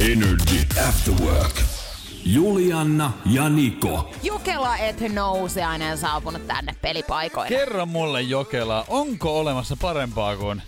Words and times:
Energy 0.00 0.80
After 0.88 1.14
Work. 1.26 1.62
Julianna 2.24 3.12
ja 3.26 3.48
Niko. 3.48 4.10
Jokela 4.22 4.76
et 4.76 5.00
nouseainen 5.12 5.98
saapunut 5.98 6.46
tänne 6.46 6.74
pelipaikoille. 6.82 7.48
Kerro 7.48 7.86
mulle 7.86 8.22
Jokela, 8.22 8.84
onko 8.88 9.40
olemassa 9.40 9.76
parempaa 9.80 10.36
kuin 10.36 10.62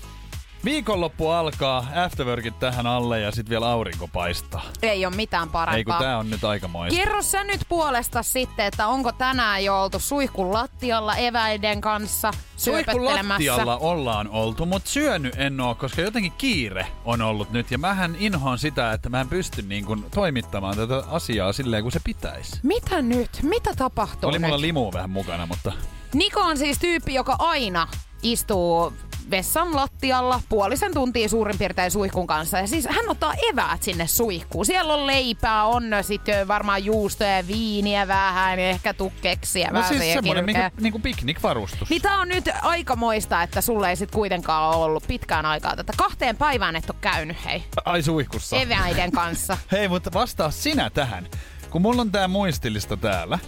Viikonloppu 0.65 1.29
alkaa, 1.29 1.87
afterworkit 2.05 2.59
tähän 2.59 2.87
alle 2.87 3.20
ja 3.20 3.30
sitten 3.30 3.51
vielä 3.51 3.69
aurinko 3.69 4.09
paistaa. 4.09 4.62
Ei 4.83 5.07
ole 5.07 5.15
mitään 5.16 5.48
parempaa. 5.48 5.77
Ei 5.77 5.84
kun 5.84 5.95
tää 5.95 6.19
on 6.19 6.30
nyt 6.30 6.45
aika 6.45 6.69
moista. 6.69 6.97
Kerro 6.97 7.23
sä 7.23 7.45
nyt 7.45 7.61
puolesta 7.69 8.23
sitten, 8.23 8.67
että 8.67 8.87
onko 8.87 9.12
tänään 9.12 9.65
jo 9.65 9.83
oltu 9.83 9.98
suihkun 9.98 10.53
lattialla 10.53 11.17
eväiden 11.17 11.80
kanssa 11.80 12.30
Suihkun 12.56 13.05
lattialla 13.05 13.77
ollaan 13.77 14.29
oltu, 14.29 14.67
mutta 14.67 14.91
syönyt 14.91 15.34
en 15.39 15.61
oo, 15.61 15.75
koska 15.75 16.01
jotenkin 16.01 16.33
kiire 16.39 16.87
on 17.05 17.23
ollut 17.23 17.51
nyt. 17.51 17.70
Ja 17.70 17.79
mähän 17.79 18.17
inhoan 18.19 18.59
sitä, 18.59 18.92
että 18.92 19.09
mä 19.09 19.20
en 19.20 19.28
pysty 19.28 19.62
niin 19.62 19.84
kun 19.84 20.06
toimittamaan 20.15 20.77
tätä 20.77 21.05
asiaa 21.09 21.53
silleen, 21.53 21.83
kuin 21.83 21.92
se 21.92 22.00
pitäisi. 22.05 22.61
Mitä 22.62 23.03
nyt? 23.03 23.31
Mitä 23.42 23.70
tapahtuu 23.77 24.31
Oli 24.31 24.39
nyt? 24.39 24.47
mulla 24.47 24.61
limu 24.61 24.92
vähän 24.92 25.11
mukana, 25.11 25.47
mutta... 25.47 25.72
Niko 26.15 26.41
on 26.41 26.59
siis 26.59 26.78
tyyppi, 26.78 27.15
joka 27.15 27.37
aina 27.39 27.89
istuu 28.22 28.92
vessan 29.31 29.77
lattialla 29.77 30.41
puolisen 30.48 30.95
tuntia 30.95 31.28
suurin 31.28 31.59
piirtein 31.59 31.91
suihkun 31.91 32.27
kanssa. 32.27 32.59
Ja 32.59 32.67
siis 32.67 32.87
hän 32.91 33.09
ottaa 33.09 33.34
eväät 33.53 33.83
sinne 33.83 34.06
suihkuun. 34.06 34.67
Siellä 34.67 34.95
on 34.95 35.06
leipää, 35.06 35.65
on 35.65 35.84
sitten 36.03 36.48
varmaan 36.48 36.84
juustoja, 36.84 37.47
viiniä 37.47 38.09
vähän, 38.09 38.59
ehkä 38.59 38.95
tukkeksiä 38.95 39.69
No 39.69 39.73
vähän. 39.75 39.89
siis 39.89 40.05
ja 40.06 40.15
semmonen 40.15 40.45
kirkeä. 40.47 40.62
niinku, 40.62 40.81
niinku 40.83 40.98
piknikvarustus. 40.98 41.91
Niin 41.91 42.03
tää 42.03 42.19
on 42.19 42.28
nyt 42.28 42.45
aika 42.62 42.97
moista, 42.97 43.43
että 43.43 43.61
sulle 43.61 43.91
ei 43.91 43.97
sit 43.97 44.11
kuitenkaan 44.11 44.77
ole 44.77 44.84
ollut 44.84 45.05
pitkään 45.06 45.47
aikaa 45.47 45.77
tätä. 45.77 45.93
Kahteen 45.97 46.37
päivään 46.37 46.77
et 46.77 46.91
ole 46.91 46.98
käynyt, 47.00 47.45
hei. 47.45 47.65
Ai 47.84 48.03
suihkussa. 48.03 48.56
Eväiden 48.56 49.12
kanssa. 49.12 49.59
Hei, 49.73 49.89
mutta 49.89 50.11
vastaa 50.12 50.50
sinä 50.50 50.91
tähän. 50.91 51.28
Kun 51.70 51.83
mulla 51.83 52.00
on 52.00 52.12
tää 52.12 52.28
muistilista 52.28 52.97
täällä, 52.97 53.39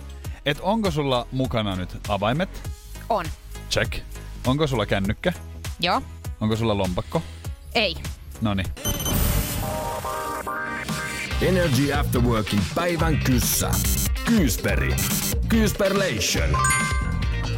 että 0.47 0.63
onko 0.63 0.91
sulla 0.91 1.27
mukana 1.33 1.77
nyt 1.77 1.97
avaimet? 2.09 2.71
On. 3.09 3.25
Check. 3.71 3.93
Onko 4.47 4.67
sulla 4.67 4.87
kännykkä? 4.87 5.33
Joo. 5.81 6.03
Onko 6.41 6.57
sulla 6.57 6.79
lompakko? 6.79 7.23
Ei. 7.75 7.95
Noni. 8.41 8.63
Energy 11.43 11.93
After 11.93 12.21
Workin 12.21 12.61
päivän 12.75 13.17
kyssä. 13.17 13.71
Kyysperi. 14.25 14.97
Kyysperlation. 15.49 16.49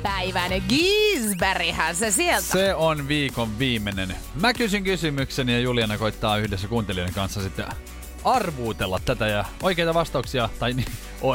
Päivän 0.03 0.51
Gisberghän 0.69 1.97
se 1.97 2.11
sieltä. 2.11 2.47
Se 2.47 2.75
on 2.75 3.09
viikon 3.09 3.59
viimeinen. 3.59 4.17
Mä 4.41 4.55
kysyn 4.55 4.85
kysymyksen 4.85 5.49
ja 5.49 5.61
Juliana 5.61 5.99
koittaa 5.99 6.39
yhdessä 6.39 6.69
kuuntelijoiden 6.69 7.15
kanssa 7.15 7.43
sitten 7.43 7.67
arvuutella 8.27 9.01
tätä 9.05 9.27
ja 9.27 9.45
oikeita 9.63 9.95
vastauksia, 9.95 10.49
tai 10.59 10.73
niin, 10.73 10.89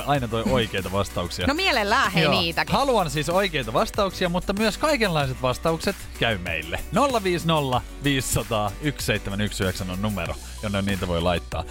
aina 0.06 0.28
toi 0.28 0.44
oikeita 0.50 0.91
vastauksia. 0.91 1.47
No 1.47 1.53
mielellään 1.53 2.12
hei 2.12 2.24
Joo. 2.24 2.34
niitäkin. 2.34 2.75
Haluan 2.75 3.09
siis 3.09 3.29
oikeita 3.29 3.74
vastauksia, 3.74 4.29
mutta 4.29 4.53
myös 4.53 4.78
kaikenlaiset 4.78 5.41
vastaukset 5.41 5.96
käy 6.19 6.38
meille. 6.38 6.80
050 7.24 7.81
500 8.03 8.69
1719 8.69 9.85
on 9.91 10.01
numero, 10.01 10.34
jonne 10.63 10.81
niitä 10.81 11.07
voi 11.07 11.22
laittaa. 11.22 11.63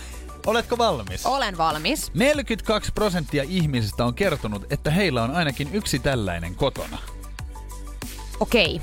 Oletko 0.47 0.79
valmis? 0.79 1.27
Olen 1.27 1.59
valmis. 1.59 2.11
42 2.15 2.93
prosenttia 2.93 3.45
ihmisistä 3.49 4.05
on 4.05 4.15
kertonut, 4.15 4.73
että 4.73 4.91
heillä 4.91 5.23
on 5.23 5.31
ainakin 5.31 5.75
yksi 5.75 5.99
tällainen 5.99 6.55
kotona. 6.55 6.99
Okei. 8.41 8.81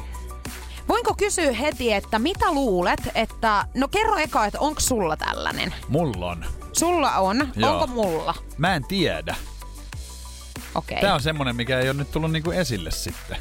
Voinko 0.88 1.14
kysyä 1.14 1.52
heti, 1.52 1.94
että 1.94 2.20
mitä 2.20 2.52
luulet, 2.52 3.02
että... 3.16 3.66
No 3.74 3.88
kerro 3.88 4.16
eka, 4.18 4.46
että 4.46 4.60
onko 4.60 4.80
sulla 4.80 5.18
tällainen? 5.18 5.74
Mulla 5.90 6.26
on. 6.26 6.46
Sulla 6.74 7.12
on. 7.18 7.52
Joo. 7.56 7.74
Onko 7.74 7.88
mulla? 7.88 8.34
Mä 8.58 8.76
en 8.76 8.84
tiedä. 8.88 9.36
Okei. 10.76 11.02
Tää 11.02 11.14
on 11.14 11.22
semmonen, 11.22 11.56
mikä 11.56 11.80
ei 11.80 11.90
ole 11.90 11.98
nyt 11.98 12.12
tullut 12.12 12.32
niinku 12.32 12.52
esille 12.52 12.92
sitten. 12.92 13.38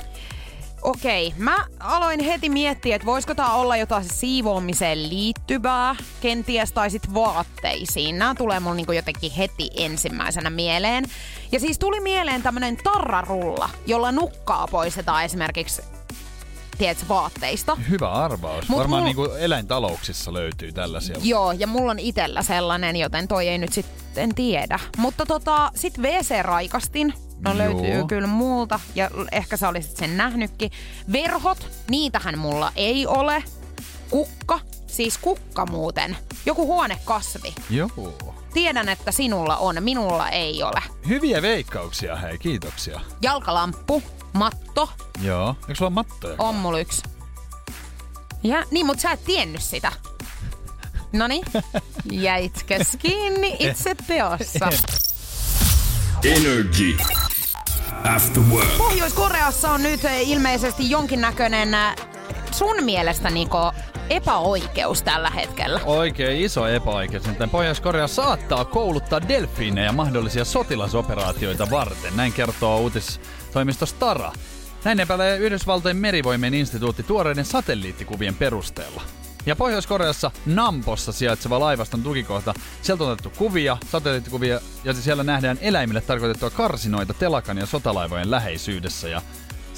Okei, 0.82 1.34
mä 1.36 1.56
aloin 1.80 2.20
heti 2.20 2.48
miettiä, 2.48 2.96
että 2.96 3.06
voisiko 3.06 3.34
tää 3.34 3.52
olla 3.52 3.76
jotain 3.76 4.04
siivoamiseen 4.04 5.08
liittyvää, 5.08 5.96
kenties, 6.20 6.72
tai 6.72 6.90
sit 6.90 7.14
vaatteisiin. 7.14 8.18
Nämä 8.18 8.34
tulee 8.34 8.60
mulle 8.60 8.76
niinku 8.76 8.92
jotenkin 8.92 9.32
heti 9.32 9.70
ensimmäisenä 9.76 10.50
mieleen. 10.50 11.04
Ja 11.52 11.60
siis 11.60 11.78
tuli 11.78 12.00
mieleen 12.00 12.42
tämmönen 12.42 12.76
tarrarulla, 12.76 13.70
jolla 13.86 14.12
nukkaa 14.12 14.68
poistetaan 14.68 15.24
esimerkiksi 15.24 15.82
tiedätkö, 16.78 17.04
vaatteista. 17.09 17.76
Hyvä 17.91 18.10
arvaus. 18.12 18.69
Mut 18.69 18.78
Varmaan 18.78 19.03
mul- 19.03 19.06
niinku 19.06 19.25
eläintalouksissa 19.25 20.32
löytyy 20.32 20.72
tällaisia. 20.72 21.16
Joo, 21.22 21.53
ja 21.53 21.66
mulla 21.66 21.91
on 21.91 21.98
itellä 21.98 22.42
sellainen, 22.42 22.97
joten 22.97 23.28
toi 23.28 23.48
ei 23.48 23.59
nyt 23.59 23.72
sitten 23.72 24.34
tiedä. 24.34 24.78
Mutta 24.97 25.26
tota, 25.26 25.70
sit 25.75 25.98
WC-raikastin. 25.98 27.12
No 27.41 27.50
Joo. 27.50 27.59
löytyy 27.59 28.04
kyllä 28.09 28.28
multa, 28.28 28.81
ja 28.94 29.10
ehkä 29.32 29.56
sä 29.56 29.69
olisit 29.69 29.97
sen 29.97 30.16
nähnytkin. 30.16 30.70
Verhot, 31.12 31.69
niitähän 31.91 32.38
mulla 32.38 32.72
ei 32.76 33.06
ole. 33.06 33.42
Kukka, 34.10 34.60
siis 34.86 35.19
kukka 35.19 35.66
muuten. 35.66 36.16
Joku 36.47 36.66
huonekasvi. 36.66 37.54
Joo. 37.70 37.91
Tiedän, 38.54 38.88
että 38.88 39.12
sinulla 39.12 39.56
on, 39.56 39.76
minulla 39.81 40.28
ei 40.28 40.62
ole. 40.62 40.82
Hyviä 41.09 41.42
veikkauksia, 41.42 42.16
hei, 42.16 42.38
kiitoksia. 42.38 43.00
Jalkalamppu, 43.22 44.03
matto, 44.36 44.88
Joo. 45.20 45.56
Eikö 45.60 45.74
sulla 45.74 45.91
mattoja? 45.91 46.34
on 46.38 46.54
mulla 46.54 46.78
yksi. 46.78 47.02
Ja, 48.42 48.62
niin, 48.70 48.86
mutta 48.86 49.00
sä 49.02 49.10
et 49.12 49.24
tiennyt 49.24 49.62
sitä. 49.62 49.92
Noni, 51.12 51.41
jäitkös 52.12 52.88
kiinni 52.98 53.56
itse 53.58 53.94
teossa. 54.06 54.69
Energy 56.24 56.97
After 58.14 58.42
Work. 58.42 58.78
Pohjois-Koreassa 58.78 59.70
on 59.70 59.82
nyt 59.82 60.04
eh, 60.04 60.28
ilmeisesti 60.28 60.91
jonkinnäköinen 60.91 61.74
eh, 61.74 61.97
sun 62.50 62.84
mielestä 62.84 63.30
Niko 63.30 63.72
epäoikeus 64.10 65.03
tällä 65.03 65.30
hetkellä. 65.30 65.80
Oikein 65.84 66.41
iso 66.44 66.66
epäoikeus. 66.66 67.22
Nimittäin 67.22 67.50
Pohjois-Korea 67.50 68.08
saattaa 68.08 68.64
kouluttaa 68.64 69.28
delfiinejä 69.28 69.92
mahdollisia 69.92 70.44
sotilasoperaatioita 70.44 71.70
varten. 71.70 72.16
Näin 72.16 72.32
kertoo 72.32 72.84
uutistoimisto 73.56 73.86
Stara. 73.86 74.32
Näin 74.84 75.00
epäilee 75.00 75.38
Yhdysvaltojen 75.38 75.96
merivoimien 75.96 76.54
instituutti 76.54 77.02
tuoreiden 77.02 77.44
satelliittikuvien 77.44 78.34
perusteella. 78.34 79.02
Ja 79.46 79.56
Pohjois-Koreassa 79.56 80.30
Nampossa 80.46 81.12
sijaitseva 81.12 81.60
laivaston 81.60 82.02
tukikohta. 82.02 82.54
Sieltä 82.82 83.04
on 83.04 83.10
otettu 83.10 83.32
kuvia, 83.38 83.76
satelliittikuvia, 83.90 84.60
ja 84.84 84.94
siellä 84.94 85.24
nähdään 85.24 85.58
eläimille 85.60 86.00
tarkoitettua 86.00 86.50
karsinoita 86.50 87.14
telakan 87.14 87.58
ja 87.58 87.66
sotalaivojen 87.66 88.30
läheisyydessä. 88.30 89.08
Ja 89.08 89.22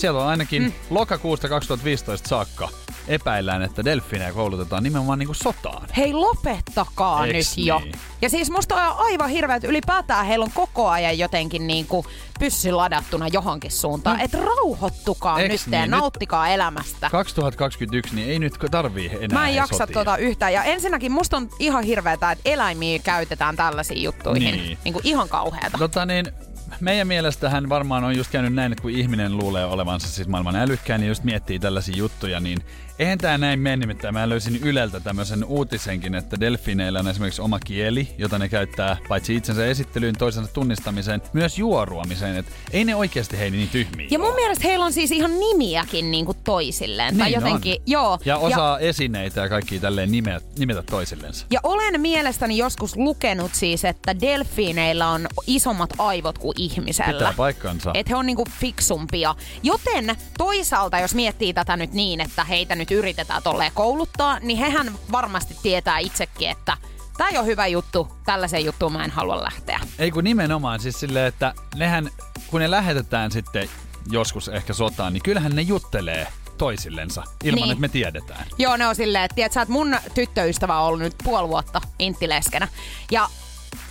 sieltä 0.00 0.18
on 0.20 0.26
ainakin 0.28 0.62
mm. 0.62 0.72
lokakuusta 0.90 1.48
2015 1.48 2.28
saakka 2.28 2.68
epäillään, 3.08 3.62
että 3.62 3.84
delfiinejä 3.84 4.32
koulutetaan 4.32 4.82
nimenomaan 4.82 5.18
niinku 5.18 5.34
sotaan. 5.34 5.88
Hei 5.96 6.12
lopettakaa 6.12 7.26
Eiks 7.26 7.56
nyt 7.56 7.66
jo. 7.66 7.78
niin? 7.78 7.92
Ja 8.22 8.30
siis 8.30 8.50
musta 8.50 8.74
on 8.74 8.96
aivan 8.98 9.30
hirveä, 9.30 9.56
että 9.56 9.68
ylipäätään 9.68 10.26
heillä 10.26 10.44
on 10.44 10.50
koko 10.54 10.88
ajan 10.88 11.18
jotenkin 11.18 11.66
niinku 11.66 12.04
pyssy 12.38 12.72
ladattuna 12.72 13.28
johonkin 13.28 13.70
suuntaan. 13.70 14.18
No. 14.18 14.24
Et 14.24 14.34
rauhoittukaa 14.34 15.40
Eiks 15.40 15.52
nyt 15.52 15.66
niin? 15.66 15.80
ja 15.80 15.86
Nyt- 15.86 15.90
nauttikaa 15.90 16.48
elämästä. 16.48 17.10
2021, 17.10 18.14
niin 18.14 18.30
ei 18.30 18.38
nyt 18.38 18.54
tarvii 18.70 19.10
enää 19.20 19.38
Mä 19.38 19.48
en 19.48 19.54
jaksa 19.54 19.78
sotia. 19.78 19.94
tota 19.94 20.16
yhtään. 20.16 20.52
Ja 20.52 20.62
ensinnäkin 20.64 21.12
musta 21.12 21.36
on 21.36 21.48
ihan 21.58 21.84
hirveetä, 21.84 22.32
että 22.32 22.50
eläimiä 22.50 22.98
käytetään 22.98 23.56
tällaisiin 23.56 24.02
juttuihin. 24.02 24.54
Niin. 24.56 24.78
Niinku 24.84 25.00
ihan 25.04 25.28
kauheata. 25.28 25.78
Tota 25.78 26.06
niin, 26.06 26.32
meidän 26.80 27.08
mielestähän 27.08 27.68
varmaan 27.68 28.04
on 28.04 28.16
just 28.16 28.30
käynyt 28.30 28.54
näin, 28.54 28.72
että 28.72 28.82
kun 28.82 28.90
ihminen 28.90 29.36
luulee 29.36 29.64
olevansa 29.64 30.08
siis 30.08 30.28
maailman 30.28 30.56
älykkäin, 30.56 31.00
niin 31.00 31.08
just 31.08 31.24
miettii 31.24 31.58
tällaisia 31.58 31.96
juttuja, 31.96 32.40
niin 32.40 32.58
Eihän 32.98 33.18
tää 33.18 33.38
näin 33.38 33.60
mene, 33.60 33.76
nimittäin 33.76 34.14
mä 34.14 34.28
löysin 34.28 34.56
Yleltä 34.62 35.00
tämmöisen 35.00 35.44
uutisenkin, 35.44 36.14
että 36.14 36.40
delfiineillä 36.40 36.98
on 37.00 37.08
esimerkiksi 37.08 37.42
oma 37.42 37.58
kieli, 37.58 38.08
jota 38.18 38.38
ne 38.38 38.48
käyttää 38.48 38.96
paitsi 39.08 39.36
itsensä 39.36 39.66
esittelyyn, 39.66 40.14
toisensa 40.18 40.52
tunnistamiseen, 40.52 41.22
myös 41.32 41.58
juoruamiseen. 41.58 42.36
Et 42.36 42.46
ei 42.72 42.84
ne 42.84 42.94
oikeasti 42.94 43.38
hei 43.38 43.50
niin 43.50 43.68
tyhmiä. 43.68 44.06
Ja 44.10 44.18
mun 44.18 44.34
mielestä 44.34 44.68
heillä 44.68 44.84
on 44.84 44.92
siis 44.92 45.10
ihan 45.10 45.40
nimiäkin 45.40 46.10
niinku 46.10 46.34
toisilleen. 46.34 47.16
tai 47.18 47.26
Niin 47.26 47.34
jotenkin, 47.34 47.72
on. 47.72 47.82
joo. 47.86 48.18
Ja 48.24 48.36
osaa 48.36 48.80
ja, 48.80 48.88
esineitä 48.88 49.40
ja 49.40 49.48
kaikki 49.48 49.80
tälleen 49.80 50.10
nimeä, 50.10 50.40
nimetä 50.58 50.82
toisillensa. 50.82 51.46
ja 51.50 51.60
olen 51.62 52.00
mielestäni 52.00 52.56
joskus 52.58 52.96
lukenut 52.96 53.54
siis, 53.54 53.84
että 53.84 54.20
delfiineillä 54.20 55.08
on 55.08 55.26
isommat 55.46 55.90
aivot 55.98 56.38
kuin 56.38 56.54
ihmisellä. 56.56 57.12
Pitää 57.12 57.34
paikkansa. 57.36 57.90
Että 57.94 58.10
he 58.10 58.16
on 58.16 58.26
niinku 58.26 58.44
fiksumpia. 58.60 59.34
Joten 59.62 60.16
toisaalta, 60.38 60.98
jos 60.98 61.14
miettii 61.14 61.52
tätä 61.52 61.76
nyt 61.76 61.92
niin, 61.92 62.20
että 62.20 62.44
heitä 62.44 62.74
nyt 62.74 62.87
yritetään 62.94 63.42
tolleen 63.42 63.72
kouluttaa, 63.74 64.38
niin 64.38 64.58
hehän 64.58 64.92
varmasti 65.12 65.56
tietää 65.62 65.98
itsekin, 65.98 66.50
että 66.50 66.76
tämä 67.16 67.30
ei 67.30 67.38
ole 67.38 67.46
hyvä 67.46 67.66
juttu, 67.66 68.08
tällaiseen 68.26 68.64
juttuun 68.64 68.92
mä 68.92 69.04
en 69.04 69.10
halua 69.10 69.42
lähteä. 69.44 69.80
Ei 69.98 70.10
kun 70.10 70.24
nimenomaan 70.24 70.80
siis 70.80 71.00
silleen, 71.00 71.26
että 71.26 71.54
nehän, 71.76 72.10
kun 72.46 72.60
ne 72.60 72.70
lähetetään 72.70 73.32
sitten 73.32 73.68
joskus 74.10 74.48
ehkä 74.48 74.72
sotaan, 74.72 75.12
niin 75.12 75.22
kyllähän 75.22 75.56
ne 75.56 75.62
juttelee 75.62 76.26
toisillensa 76.58 77.22
ilman, 77.44 77.62
Niin. 77.62 77.70
että 77.72 77.80
me 77.80 77.88
tiedetään. 77.88 78.46
Joo, 78.58 78.76
ne 78.76 78.86
on 78.86 78.94
silleen, 78.96 79.24
että 79.24 79.34
tiedät, 79.34 79.52
sä, 79.52 79.62
että 79.62 79.72
mun 79.72 79.96
tyttöystävä 80.14 80.80
ollut 80.80 81.00
nyt 81.00 81.14
puoli 81.24 81.48
vuotta 81.48 81.80
inttileskenä. 81.98 82.68
Ja 83.10 83.28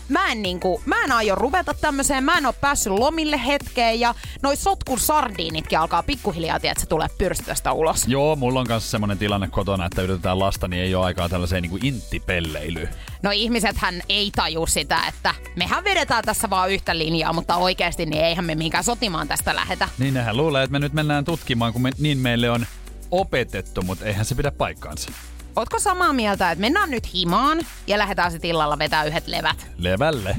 mä 0.10 0.32
en, 0.32 0.42
niinku, 0.42 0.82
mä 0.86 1.04
en 1.04 1.12
aio 1.12 1.36
ruveta 1.36 1.74
tämmöiseen, 1.74 2.24
mä 2.24 2.38
en 2.38 2.46
oo 2.46 2.54
päässyt 2.54 2.94
lomille 2.94 3.46
hetkeen 3.46 4.00
ja 4.00 4.16
noi 4.44 4.56
sotkun 4.56 5.00
sardiinitkin 5.00 5.80
alkaa 5.80 6.04
pikkuhiljaa, 6.04 6.60
tiedät, 6.60 6.78
se 6.78 6.86
tulee 6.86 7.08
pyrstöstä 7.18 7.72
ulos. 7.72 8.08
Joo, 8.08 8.36
mulla 8.36 8.60
on 8.60 8.68
kanssa 8.68 8.92
semmonen 8.92 9.18
tilanne 9.18 9.48
kotona, 9.48 9.86
että 9.86 10.02
yritetään 10.02 10.40
lasta, 10.40 10.68
niin 10.68 10.84
ei 10.84 10.96
ole 10.96 11.06
aikaa 11.06 11.30
tällaiseen 11.30 11.62
niin 11.62 11.70
kuin 11.70 11.86
inttipelleilyyn. 11.86 12.90
No 13.24 13.32
ihmisethän 13.32 14.02
ei 14.10 14.32
taju 14.36 14.66
sitä, 14.68 15.00
että 15.08 15.36
mehän 15.56 15.84
vedetään 15.84 16.24
tässä 16.24 16.50
vaan 16.50 16.72
yhtä 16.72 16.98
linjaa, 16.98 17.34
mutta 17.34 17.56
oikeasti 17.56 18.06
niin 18.06 18.26
eihän 18.26 18.46
me 18.46 18.56
minkään 18.56 18.84
sotimaan 18.84 19.28
tästä 19.28 19.56
lähetä. 19.56 19.90
Niin 19.98 20.14
nehän 20.14 20.38
luulee, 20.38 20.64
että 20.64 20.72
me 20.72 20.80
nyt 20.80 20.94
mennään 20.94 21.26
tutkimaan, 21.26 21.74
kun 21.74 21.82
me, 21.82 21.92
niin 21.98 22.18
meille 22.18 22.50
on 22.50 22.66
opetettu, 23.12 23.82
mutta 23.82 24.06
eihän 24.06 24.26
se 24.26 24.36
pidä 24.36 24.52
paikkaansa. 24.52 25.12
Ootko 25.58 25.80
samaa 25.80 26.14
mieltä, 26.14 26.52
että 26.52 26.62
mennään 26.62 26.92
nyt 26.92 27.14
himaan 27.14 27.66
ja 27.88 27.98
lähdetään 27.98 28.32
sitten 28.32 28.50
illalla 28.50 28.80
vetää 28.80 29.04
yhdet 29.04 29.28
levät? 29.28 29.68
Levälle. 29.78 30.36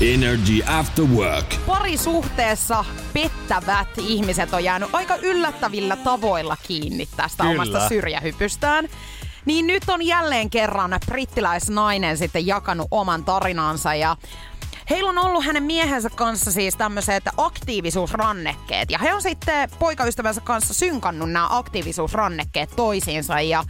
Energy 0.00 0.62
After 0.66 1.04
Work. 1.04 1.46
parisuhteessa 1.66 2.84
pettävät 3.12 3.88
ihmiset 3.98 4.54
on 4.54 4.64
jäänyt 4.64 4.88
aika 4.92 5.16
yllättävillä 5.16 5.96
tavoilla 5.96 6.56
kiinni 6.66 7.08
tästä 7.16 7.42
Kyllä. 7.42 7.62
omasta 7.62 7.88
syrjähypystään. 7.88 8.88
Niin 9.44 9.66
nyt 9.66 9.82
on 9.88 10.02
jälleen 10.06 10.50
kerran 10.50 10.98
brittiläisnainen 11.06 12.18
sitten 12.18 12.46
jakanut 12.46 12.88
oman 12.90 13.24
tarinansa 13.24 13.94
ja 13.94 14.16
Heillä 14.90 15.10
on 15.10 15.18
ollut 15.18 15.44
hänen 15.44 15.62
miehensä 15.62 16.10
kanssa 16.10 16.52
siis 16.52 16.76
tämmöiset 16.76 17.24
aktiivisuusrannekkeet 17.36 18.90
ja 18.90 18.98
he 18.98 19.14
on 19.14 19.22
sitten 19.22 19.70
poikaystävänsä 19.78 20.40
kanssa 20.40 20.74
synkannut 20.74 21.30
nämä 21.30 21.46
aktiivisuusrannekkeet 21.50 22.70
toisiinsa 22.76 23.40
ja 23.40 23.64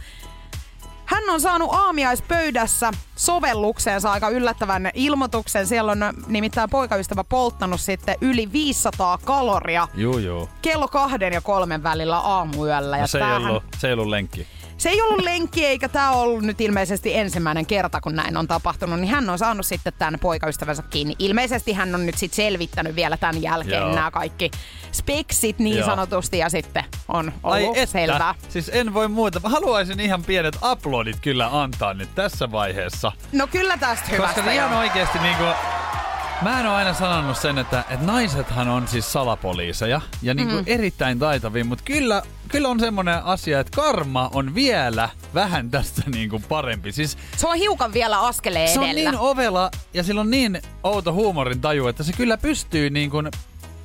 hän 1.05 1.29
on 1.29 1.41
saanut 1.41 1.69
aamiaispöydässä 1.73 2.91
sovellukseensa 3.15 4.11
aika 4.11 4.29
yllättävän 4.29 4.89
ilmoituksen. 4.93 5.67
Siellä 5.67 5.91
on 5.91 5.99
nimittäin 6.27 6.69
poikaystävä 6.69 7.23
polttanut 7.23 7.81
sitten 7.81 8.15
yli 8.21 8.51
500 8.51 9.17
kaloria 9.17 9.87
Juu, 9.93 10.17
juu. 10.17 10.49
kello 10.61 10.87
kahden 10.87 11.33
ja 11.33 11.41
kolmen 11.41 11.83
välillä 11.83 12.19
aamuyöllä. 12.19 12.97
No 12.97 13.07
se, 13.07 13.17
ei 13.17 13.21
tämähän- 13.23 13.47
ollut, 13.47 13.63
se 13.77 13.87
ei 13.87 13.93
ollut 13.93 14.07
lenkki. 14.07 14.47
Se 14.77 14.89
ei 14.89 15.01
ollut 15.01 15.23
lenkki 15.23 15.65
eikä 15.65 15.89
tämä 15.89 16.11
ollut 16.11 16.43
nyt 16.43 16.61
ilmeisesti 16.61 17.15
ensimmäinen 17.17 17.65
kerta, 17.65 18.01
kun 18.01 18.15
näin 18.15 18.37
on 18.37 18.47
tapahtunut, 18.47 18.99
niin 18.99 19.11
hän 19.11 19.29
on 19.29 19.37
saanut 19.39 19.65
sitten 19.65 19.93
tämän 19.97 20.19
poikaystävänsä 20.19 20.83
kiinni. 20.89 21.15
Ilmeisesti 21.19 21.73
hän 21.73 21.95
on 21.95 22.05
nyt 22.05 22.17
sitten 22.17 22.35
selvittänyt 22.35 22.95
vielä 22.95 23.17
tämän 23.17 23.41
jälkeen 23.41 23.81
Joo. 23.81 23.95
nämä 23.95 24.11
kaikki 24.11 24.51
speksit 24.91 25.59
niin 25.59 25.77
Joo. 25.77 25.85
sanotusti 25.85 26.37
ja 26.37 26.49
sitten 26.49 26.83
on 27.07 27.33
ollut 27.43 27.77
selvää. 27.85 28.35
Siis 28.49 28.71
en 28.73 28.93
voi 28.93 29.07
muuta. 29.07 29.39
Mä 29.39 29.49
haluaisin 29.49 29.99
ihan 29.99 30.23
pienet 30.23 30.57
aplodit 30.61 31.17
kyllä 31.21 31.61
antaa 31.61 31.93
nyt 31.93 32.15
tässä 32.15 32.51
vaiheessa. 32.51 33.11
No 33.31 33.47
kyllä 33.47 33.77
tästä 33.77 34.05
hyvästä. 34.11 34.35
Koska 34.35 34.51
ihan 34.51 34.71
joo. 34.71 34.79
oikeesti 34.79 35.19
niinku... 35.19 35.43
Mä 36.41 36.59
en 36.59 36.65
ole 36.65 36.75
aina 36.75 36.93
sanonut 36.93 37.37
sen, 37.37 37.57
että, 37.57 37.79
että 37.89 38.05
naisethan 38.05 38.67
on 38.67 38.87
siis 38.87 39.13
salapoliiseja 39.13 40.01
ja 40.21 40.33
niinku 40.33 40.55
Mm. 40.55 40.63
erittäin 40.67 41.19
taitavia, 41.19 41.65
mutta 41.65 41.83
kyllä, 41.83 42.21
kyllä 42.49 42.69
on 42.69 42.79
semmoinen 42.79 43.23
asia, 43.23 43.59
että 43.59 43.75
karma 43.75 44.29
on 44.33 44.55
vielä 44.55 45.09
vähän 45.33 45.71
tästä 45.71 46.01
niinku 46.13 46.41
parempi. 46.49 46.91
Siis 46.91 47.17
Se 47.37 47.47
on 47.47 47.55
hiukan 47.55 47.93
vielä 47.93 48.19
askeleen 48.21 48.69
se 48.69 48.79
on 48.79 48.85
edellä. 48.89 49.11
niin 49.11 49.19
ovela 49.19 49.71
ja 49.93 50.03
sillä 50.03 50.21
on 50.21 50.29
niin 50.31 50.61
outo 50.83 51.13
huumorin 51.13 51.61
taju, 51.61 51.87
että 51.87 52.03
se 52.03 52.13
kyllä 52.13 52.37
pystyy 52.37 52.89
niin 52.89 53.09
kuin 53.09 53.29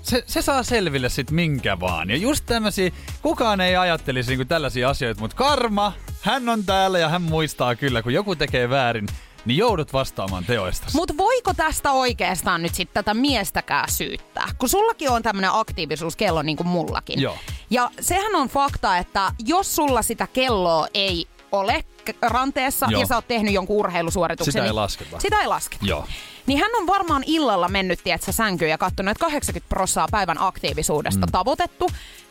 se, 0.03 0.25
se 0.27 0.43
saa 0.43 0.63
selville 0.63 1.09
sit 1.09 1.31
minkä 1.31 1.81
vaan. 1.81 2.11
Ja 2.11 2.17
just 2.17 2.47
tämmösiä, 2.47 2.91
kukaan 3.23 3.61
ei 3.61 3.77
ajattelisi 3.77 4.31
niinku 4.31 4.45
tällaisia 4.45 4.91
asioita, 4.91 5.21
mutta 5.21 5.37
karma, 5.37 5.93
hän 6.21 6.49
on 6.49 6.65
täällä 6.65 6.99
ja 6.99 7.09
hän 7.09 7.23
muistaa 7.23 7.75
kyllä, 7.77 8.03
kun 8.03 8.13
joku 8.13 8.37
tekee 8.37 8.71
väärin, 8.71 9.07
niin 9.45 9.59
joudut 9.59 9.93
vastaamaan 9.93 10.45
teoistasi. 10.45 10.97
Mutta 10.97 11.17
voiko 11.17 11.55
tästä 11.55 11.93
oikeastaan 11.93 12.63
nyt 12.63 12.75
sitten 12.75 13.05
tätä 13.05 13.15
miestäkään 13.15 13.91
syyttää? 13.91 14.49
Kun 14.59 14.69
sullakin 14.69 15.11
on 15.11 15.23
tämmöinen 15.23 15.51
aktiivisuuskello 15.53 16.43
niin 16.43 16.57
kuin 16.57 16.67
mullakin. 16.67 17.21
Joo. 17.21 17.39
Ja 17.71 17.91
sehän 18.01 18.35
on 18.35 18.49
fakta, 18.49 18.99
että 18.99 19.33
jos 19.47 19.77
sulla 19.77 20.03
sitä 20.03 20.27
kelloa 20.27 20.87
ei 20.95 21.27
ole 21.53 21.85
ranteessa 22.23 22.87
Joo. 22.91 23.01
ja 23.01 23.07
sä 23.07 23.15
oot 23.15 23.29
tehnyt 23.29 23.55
jonkun 23.55 23.77
urheilusuorituksen. 23.77 24.53
Sitä 24.53 24.63
ei 24.63 24.69
niin 24.69 24.77
lasketa. 24.77 25.21
Sitä 25.21 25.41
ei 25.41 25.47
lasketa. 25.47 25.87
Joo. 25.87 26.07
Niin 26.47 26.59
hän 26.59 26.71
on 26.79 26.87
varmaan 26.87 27.23
illalla 27.27 27.69
mennyt, 27.69 28.01
tietsä, 28.05 28.33
sänkyyn 28.33 28.71
ja 28.71 28.79
katsonut, 28.79 29.11
että 29.11 29.25
80 29.25 29.69
prossaa 29.69 30.09
päivän 30.11 30.37
aktiivisuudesta 30.41 31.27
mm. 31.27 31.33
tavoitettu. 31.33 31.91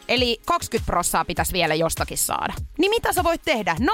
Eli 0.10 0.42
20 0.46 0.86
prossaa 0.86 1.26
pitäisi 1.26 1.54
vielä 1.54 1.76
jostakin 1.76 2.18
saada. 2.18 2.54
Niin 2.78 2.90
mitä 2.90 3.14
sä 3.14 3.24
voit 3.24 3.42
tehdä? 3.46 3.76
No, 3.80 3.94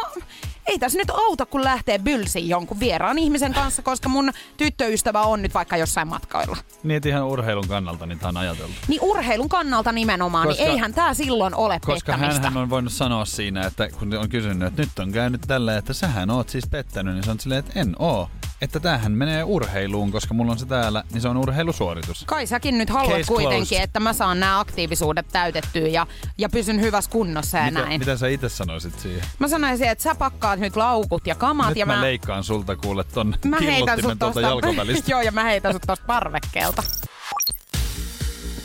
ei 0.66 0.80
tässä 0.80 0.98
nyt 1.00 1.10
auta, 1.10 1.46
kun 1.46 1.64
lähtee 1.64 2.00
bylsiin 2.00 2.50
jonkun 2.50 2.80
vieraan 2.80 3.18
ihmisen 3.18 3.54
kanssa, 3.54 3.82
koska 3.82 4.10
mun 4.10 4.32
tyttöystävä 4.58 5.22
on 5.22 5.42
nyt 5.42 5.54
vaikka 5.54 5.78
jossain 5.78 6.08
matkoilla. 6.08 6.58
Niin, 6.84 6.98
että 6.98 7.10
ihan 7.10 7.26
urheilun 7.26 7.68
kannalta 7.68 8.06
niitä 8.06 8.28
on 8.28 8.38
ajateltu. 8.38 8.74
Niin 8.88 9.02
urheilun 9.02 9.50
kannalta 9.50 9.92
nimenomaan, 9.92 10.48
Koska- 10.48 10.64
niin 10.64 10.72
eihän 10.72 10.94
tää 10.94 11.14
silloin 11.14 11.56
ole 11.56 11.80
Koska 11.86 12.18
hän 12.18 12.58
on 12.58 12.70
voinut 12.70 12.94
sanoa 12.94 13.26
siinä, 13.26 13.66
että 13.66 13.90
kun 13.90 14.14
on 14.18 14.30
kysynyt, 14.30 14.68
että 14.68 14.82
nyt 14.82 15.00
on 15.00 15.12
käynyt 15.12 15.42
tällä, 15.48 15.78
että 15.78 15.94
sähän 15.94 16.30
oot 16.30 16.50
siis 16.50 16.68
pettänyt, 16.68 17.14
niin 17.14 17.24
se 17.24 17.32
on 17.32 17.40
silleen, 17.40 17.60
että 17.60 17.80
en 17.80 17.96
oo. 18.00 18.30
Että 18.62 18.80
tämähän 18.80 19.12
menee 19.12 19.44
urheiluun, 19.44 20.12
koska 20.12 20.34
mulla 20.34 20.52
on 20.52 20.60
se 20.60 20.66
täällä, 20.66 21.04
niin 21.14 21.22
se 21.22 21.28
on 21.28 21.38
urheilusuoritus. 21.38 22.24
Kai 22.26 22.48
säkin 22.48 22.78
nyt 22.78 22.90
haluat 22.90 23.18
Case 23.18 23.28
kuitenkin, 23.28 23.68
closed. 23.68 23.84
että 23.84 24.00
mä 24.00 24.14
saan 24.14 24.40
nämä 24.40 24.60
aktiivisuudet 24.60 25.26
täytettyä 25.32 25.88
ja, 25.88 26.08
ja 26.38 26.50
pysyn 26.50 26.82
hyvässä 26.82 27.12
kunnossa 27.12 27.58
ja 27.58 27.66
Mitä, 27.66 27.80
näin. 27.80 28.00
mitä 28.00 28.18
sä 28.18 28.28
itse 28.28 28.50
sanoisit 28.50 29.00
siihen? 29.00 29.24
Mä 29.40 29.48
sanoisin, 29.48 29.88
että 29.88 30.04
sä 30.04 30.16
pakkaat 30.16 30.60
nyt 30.60 30.76
laukut 30.76 31.28
ja 31.28 31.36
kamat 31.36 31.70
Nyt 31.70 31.78
ja 31.78 31.86
mä, 31.86 31.96
mä, 31.96 32.02
leikkaan 32.02 32.44
sulta 32.44 32.76
kuule 32.76 33.04
ton 33.04 33.36
mä 33.46 33.58
heitän 33.60 33.96
sut 33.96 34.04
tuolta 34.04 34.26
tosta, 34.26 34.42
jalkavälistä. 34.42 35.12
Joo, 35.12 35.22
ja 35.22 35.32
mä 35.32 35.44
heitän 35.44 35.74
sut 35.74 35.84
tosta 35.88 36.06
parvekkeelta. 36.08 36.84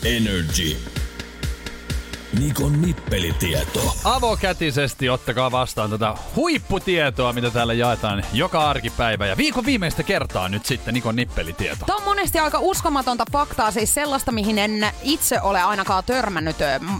Energy. 0.04 0.76
Nikon 2.38 2.82
nippelitieto. 2.82 3.96
Avokätisesti 4.04 5.08
ottakaa 5.08 5.50
vastaan 5.50 5.90
tätä 5.90 6.14
huipputietoa, 6.36 7.32
mitä 7.32 7.50
täällä 7.50 7.72
jaetaan 7.72 8.24
joka 8.32 8.70
arkipäivä. 8.70 9.26
Ja 9.26 9.36
viikon 9.36 9.66
viimeistä 9.66 10.02
kertaa 10.02 10.48
nyt 10.48 10.66
sitten 10.66 10.94
Nikon 10.94 11.16
nippelitieto. 11.16 11.86
Tämä 11.86 11.96
on 11.96 12.04
monesti 12.04 12.38
aika 12.38 12.58
uskomatonta 12.60 13.24
faktaa, 13.32 13.70
siis 13.70 13.94
sellaista, 13.94 14.32
mihin 14.32 14.58
en 14.58 14.86
itse 15.02 15.40
ole 15.40 15.62
ainakaan 15.62 16.04
törmännyt 16.04 16.56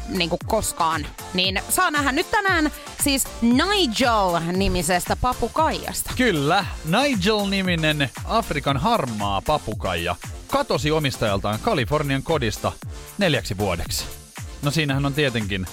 niin 0.08 0.30
kuin 0.30 0.40
koskaan. 0.46 1.06
Niin 1.34 1.60
saa 1.68 1.90
nähdä 1.90 2.12
nyt 2.12 2.30
tänään 2.30 2.70
siis 3.02 3.24
Nigel-nimisestä 3.42 5.16
papukaijasta. 5.20 6.10
Kyllä, 6.16 6.64
Nigel-niminen 6.84 8.10
Afrikan 8.24 8.76
harmaa 8.76 9.42
papukaija 9.46 10.16
katosi 10.46 10.90
omistajaltaan 10.90 11.58
Kalifornian 11.62 12.22
kodista 12.22 12.72
neljäksi 13.18 13.58
vuodeksi. 13.58 14.19
No 14.62 14.70
siinähän 14.70 15.06
on 15.06 15.14
tietenkin 15.14 15.66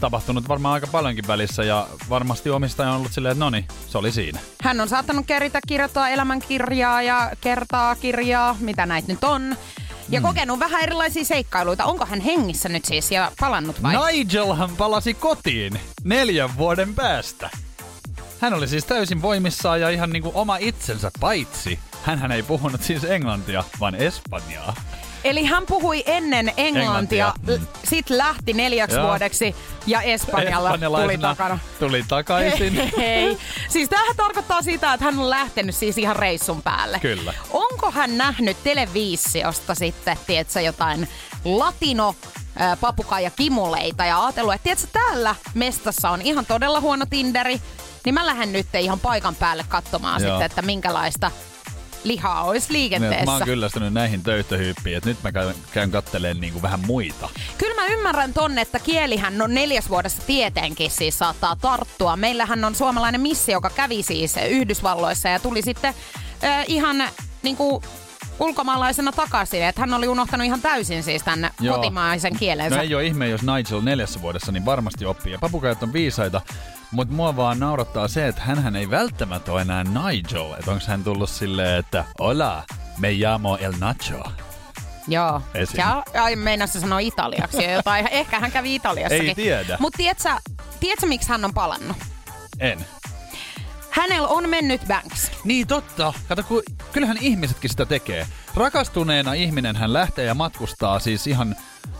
tapahtunut 0.00 0.48
varmaan 0.48 0.74
aika 0.74 0.86
paljonkin 0.86 1.26
välissä 1.26 1.62
ja 1.64 1.88
varmasti 2.08 2.50
omistaja 2.50 2.90
on 2.90 2.96
ollut 2.96 3.12
silleen, 3.12 3.32
että 3.32 3.44
noni, 3.44 3.66
se 3.88 3.98
oli 3.98 4.12
siinä. 4.12 4.40
Hän 4.62 4.80
on 4.80 4.88
saattanut 4.88 5.26
keritä 5.26 5.58
kirjoittaa 5.68 6.08
elämänkirjaa 6.08 7.02
ja 7.02 7.30
kertaa 7.40 7.96
kirjaa, 7.96 8.56
mitä 8.60 8.86
näitä 8.86 9.08
nyt 9.12 9.24
on. 9.24 9.56
Ja 10.08 10.20
kokenut 10.20 10.58
vähän 10.58 10.82
erilaisia 10.82 11.24
seikkailuita. 11.24 11.84
Onko 11.84 12.06
hän 12.06 12.20
hengissä 12.20 12.68
nyt 12.68 12.84
siis 12.84 13.10
ja 13.10 13.32
palannut 13.40 13.82
vai? 13.82 14.12
Nigelhan 14.12 14.76
palasi 14.76 15.14
kotiin 15.14 15.80
neljän 16.04 16.56
vuoden 16.58 16.94
päästä. 16.94 17.50
Hän 18.40 18.54
oli 18.54 18.68
siis 18.68 18.84
täysin 18.84 19.22
voimissaan 19.22 19.80
ja 19.80 19.90
ihan 19.90 20.10
niinku 20.10 20.32
oma 20.34 20.56
itsensä 20.56 21.10
paitsi. 21.20 21.78
Hänhän 22.02 22.32
ei 22.32 22.42
puhunut 22.42 22.82
siis 22.82 23.04
englantia, 23.04 23.64
vaan 23.80 23.94
espanjaa. 23.94 24.74
Eli 25.24 25.44
hän 25.44 25.66
puhui 25.66 26.02
ennen 26.06 26.52
englantia, 26.56 27.32
Englantia, 27.38 27.72
sit 27.84 28.10
lähti 28.10 28.52
neljäksi 28.52 28.96
Joo. 28.96 29.06
vuodeksi 29.06 29.56
ja 29.86 30.02
Espanjalla 30.02 30.78
tuli 31.02 31.18
takana. 31.18 31.58
Tuli 31.78 32.04
takaisin. 32.08 32.78
Ei. 33.00 33.38
Siis 33.68 33.88
tämähän 33.88 34.16
tarkoittaa 34.16 34.62
sitä, 34.62 34.94
että 34.94 35.04
hän 35.04 35.18
on 35.18 35.30
lähtenyt 35.30 35.74
siis 35.74 35.98
ihan 35.98 36.16
reissun 36.16 36.62
päälle. 36.62 37.00
Kyllä. 37.00 37.34
Onko 37.50 37.90
hän 37.90 38.18
nähnyt 38.18 38.56
televisiosta 38.64 39.74
sitten, 39.74 40.16
tiedätkö, 40.26 40.60
jotain 40.60 41.08
latino 41.44 42.14
papukaija 42.80 43.30
kimuleita 43.30 44.04
ja 44.04 44.24
ajatellut, 44.24 44.54
että 44.54 44.64
tiedätkö, 44.64 44.86
täällä 44.92 45.34
mestassa 45.54 46.10
on 46.10 46.22
ihan 46.22 46.46
todella 46.46 46.80
huono 46.80 47.06
Tinderi, 47.10 47.60
niin 48.04 48.14
mä 48.14 48.26
lähden 48.26 48.52
nyt 48.52 48.66
ihan 48.80 49.00
paikan 49.00 49.34
päälle 49.34 49.64
katsomaan 49.68 50.22
Joo. 50.22 50.30
sitten, 50.30 50.46
että 50.46 50.62
minkälaista 50.62 51.30
lihaa 52.04 52.42
olisi 52.44 52.66
Niin, 52.68 52.72
liikenteessä. 52.72 53.14
että 53.16 53.24
Mä 53.26 53.32
oon 53.32 53.42
kyllästynyt 53.44 53.92
näihin 53.92 54.22
töyttöhyppiin, 54.22 54.96
että 54.96 55.08
nyt 55.08 55.22
mä 55.22 55.32
käyn, 55.32 55.54
käyn 55.72 55.90
katteleen 55.90 56.40
niinku 56.40 56.62
vähän 56.62 56.80
muita. 56.86 57.28
Kyllä 57.58 57.74
mä 57.74 57.86
ymmärrän 57.86 58.32
tonne, 58.34 58.60
että 58.60 58.78
kielihän 58.78 59.42
on 59.42 59.54
neljäs 59.54 59.88
vuodessa 59.90 60.22
tietenkin 60.26 60.90
siis 60.90 61.18
saattaa 61.18 61.56
tarttua. 61.56 62.16
Meillähän 62.16 62.64
on 62.64 62.74
suomalainen 62.74 63.20
missi, 63.20 63.52
joka 63.52 63.70
kävi 63.70 64.02
siis 64.02 64.34
Yhdysvalloissa 64.50 65.28
ja 65.28 65.40
tuli 65.40 65.62
sitten 65.62 65.94
äh, 66.44 66.64
ihan 66.68 67.04
niin 67.42 67.56
kuin 67.56 67.82
ulkomaalaisena 68.40 69.12
takaisin. 69.12 69.62
Että 69.62 69.80
hän 69.80 69.94
oli 69.94 70.08
unohtanut 70.08 70.46
ihan 70.46 70.60
täysin 70.60 71.02
siis 71.02 71.22
tämän 71.22 71.50
Joo. 71.60 71.76
kotimaisen 71.76 72.36
kielensä. 72.36 72.76
No 72.76 72.82
ei 72.82 72.94
ole 72.94 73.06
ihme, 73.06 73.28
jos 73.28 73.40
Nigel 73.42 73.80
neljässä 73.82 74.22
vuodessa, 74.22 74.52
niin 74.52 74.64
varmasti 74.64 75.06
oppii. 75.06 75.32
Ja 75.32 75.38
papukajat 75.38 75.82
on 75.82 75.92
viisaita, 75.92 76.40
mutta 76.90 77.14
mua 77.14 77.36
vaan 77.36 77.58
naurattaa 77.58 78.08
se, 78.08 78.28
että 78.28 78.40
hän 78.42 78.76
ei 78.76 78.90
välttämättä 78.90 79.52
ole 79.52 79.60
enää 79.60 79.84
Nigel. 79.84 80.52
Että 80.58 80.70
onko 80.70 80.84
hän 80.86 81.04
tullut 81.04 81.30
silleen, 81.30 81.78
että 81.78 82.04
hola, 82.18 82.64
me 82.98 83.12
llamo 83.12 83.56
el 83.60 83.72
Nacho. 83.78 84.22
Joo. 85.08 85.42
Esim. 85.54 85.78
Ja 85.78 86.02
ai, 86.14 86.36
meinasi 86.36 86.80
sanoa 86.80 86.98
italiaksi 86.98 87.62
ja 87.62 87.70
jotain. 87.70 88.08
Ehkä 88.12 88.40
hän 88.40 88.52
kävi 88.52 88.74
Italiassakin. 88.74 89.28
Ei 89.28 89.34
tiedä. 89.34 89.76
Mutta 89.80 89.96
tiedätkö, 89.96 90.28
tiedätkö, 90.80 91.06
miksi 91.06 91.28
hän 91.28 91.44
on 91.44 91.54
palannut? 91.54 91.96
En. 92.60 92.86
Hänellä 93.90 94.28
on 94.28 94.48
mennyt 94.48 94.80
Banks. 94.88 95.30
Niin 95.44 95.66
totta. 95.66 96.12
Kato, 96.28 96.42
kun, 96.42 96.62
kyllähän 96.92 97.18
ihmisetkin 97.20 97.70
sitä 97.70 97.86
tekee. 97.86 98.26
Rakastuneena 98.54 99.32
ihminen 99.32 99.76
hän 99.76 99.92
lähtee 99.92 100.24
ja 100.24 100.34
matkustaa 100.34 100.98
siis 100.98 101.26
ihan, 101.26 101.56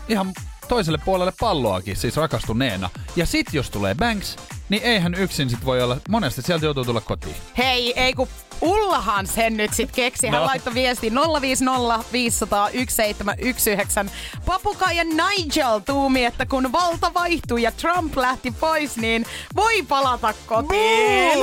ihan 0.09 0.33
toiselle 0.67 0.99
puolelle 1.05 1.33
palloakin, 1.39 1.95
siis 1.95 2.17
rakastuneena. 2.17 2.89
Ja 3.15 3.25
sit 3.25 3.47
jos 3.53 3.69
tulee 3.69 3.95
Banks, 3.95 4.35
niin 4.69 4.83
eihän 4.83 5.13
yksin 5.13 5.49
sit 5.49 5.65
voi 5.65 5.81
olla, 5.83 5.97
monesti 6.09 6.41
sieltä 6.41 6.65
joutuu 6.65 6.85
tulla 6.85 7.01
kotiin. 7.01 7.35
Hei, 7.57 7.93
ei 7.99 8.13
kun 8.13 8.27
Ullahan 8.61 9.27
sen 9.27 9.57
nyt 9.57 9.73
sit 9.73 9.91
keksi. 9.91 10.27
Hän 10.27 10.39
No. 10.41 10.45
laittoi 10.45 10.73
viesti 10.73 11.11
050 11.41 12.03
500 12.11 12.69
1719. 12.69 14.05
Papukaija 14.45 15.03
Nigel 15.03 15.79
tuumi, 15.79 16.25
että 16.25 16.45
kun 16.45 16.71
valta 16.71 17.13
vaihtui 17.13 17.61
ja 17.61 17.71
Trump 17.71 18.17
lähti 18.17 18.51
pois, 18.51 18.97
niin 18.97 19.25
voi 19.55 19.83
palata 19.83 20.33
kotiin. 20.47 21.39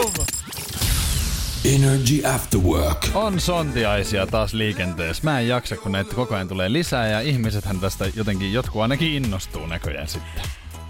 Energy 1.64 2.26
After 2.34 2.60
Work. 2.60 3.08
On 3.14 3.40
sontiaisia 3.40 4.26
taas 4.26 4.54
liikenteessä. 4.54 5.24
Mä 5.24 5.40
en 5.40 5.48
jaksa, 5.48 5.76
kun 5.76 5.92
näitä 5.92 6.14
koko 6.14 6.34
ajan 6.34 6.48
tulee 6.48 6.72
lisää 6.72 7.08
ja 7.08 7.20
ihmisethän 7.20 7.80
tästä 7.80 8.04
jotenkin, 8.14 8.52
jotkut 8.52 8.82
ainakin 8.82 9.14
innostuu 9.14 9.66
näköjään 9.66 10.08
sitten. 10.08 10.42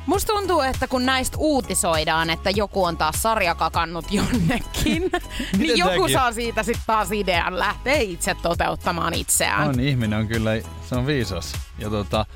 Musta 0.07 0.33
tuntuu, 0.33 0.61
että 0.61 0.89
kun 0.89 1.07
näistä 1.07 1.37
uutisoidaan, 1.41 2.31
että 2.31 2.51
joku 2.51 2.85
on 2.85 2.97
taas 2.97 3.23
sarjakakannut 3.23 4.13
jonnekin, 4.13 5.11
niin 5.59 5.79
joku 5.79 5.91
tääkin? 5.91 6.13
saa 6.13 6.33
siitä 6.33 6.63
sitten 6.63 6.85
taas 6.87 7.13
idean 7.13 7.59
lähteä 7.59 7.97
itse 7.97 8.37
toteuttamaan 8.43 9.15
itseään. 9.15 9.69
On, 9.69 9.81
ihminen 9.81 10.19
on 10.19 10.29
kyllä, 10.29 10.51
se 10.89 10.95
on 10.95 11.07
viisas. 11.07 11.53
Ja 11.79 11.91
tota, 11.91 12.27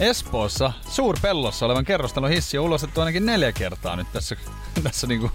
Espoossa 0.00 0.72
suurpellossa 0.88 1.66
olevan 1.66 1.84
kerrostalon 1.84 2.30
hissi 2.30 2.58
on 2.58 2.64
ulostettu 2.64 3.00
ainakin 3.00 3.26
neljä 3.26 3.52
kertaa 3.52 3.96
nyt 3.96 4.12
tässä, 4.12 4.36
tässä 4.82 5.06
niinku 5.06 5.30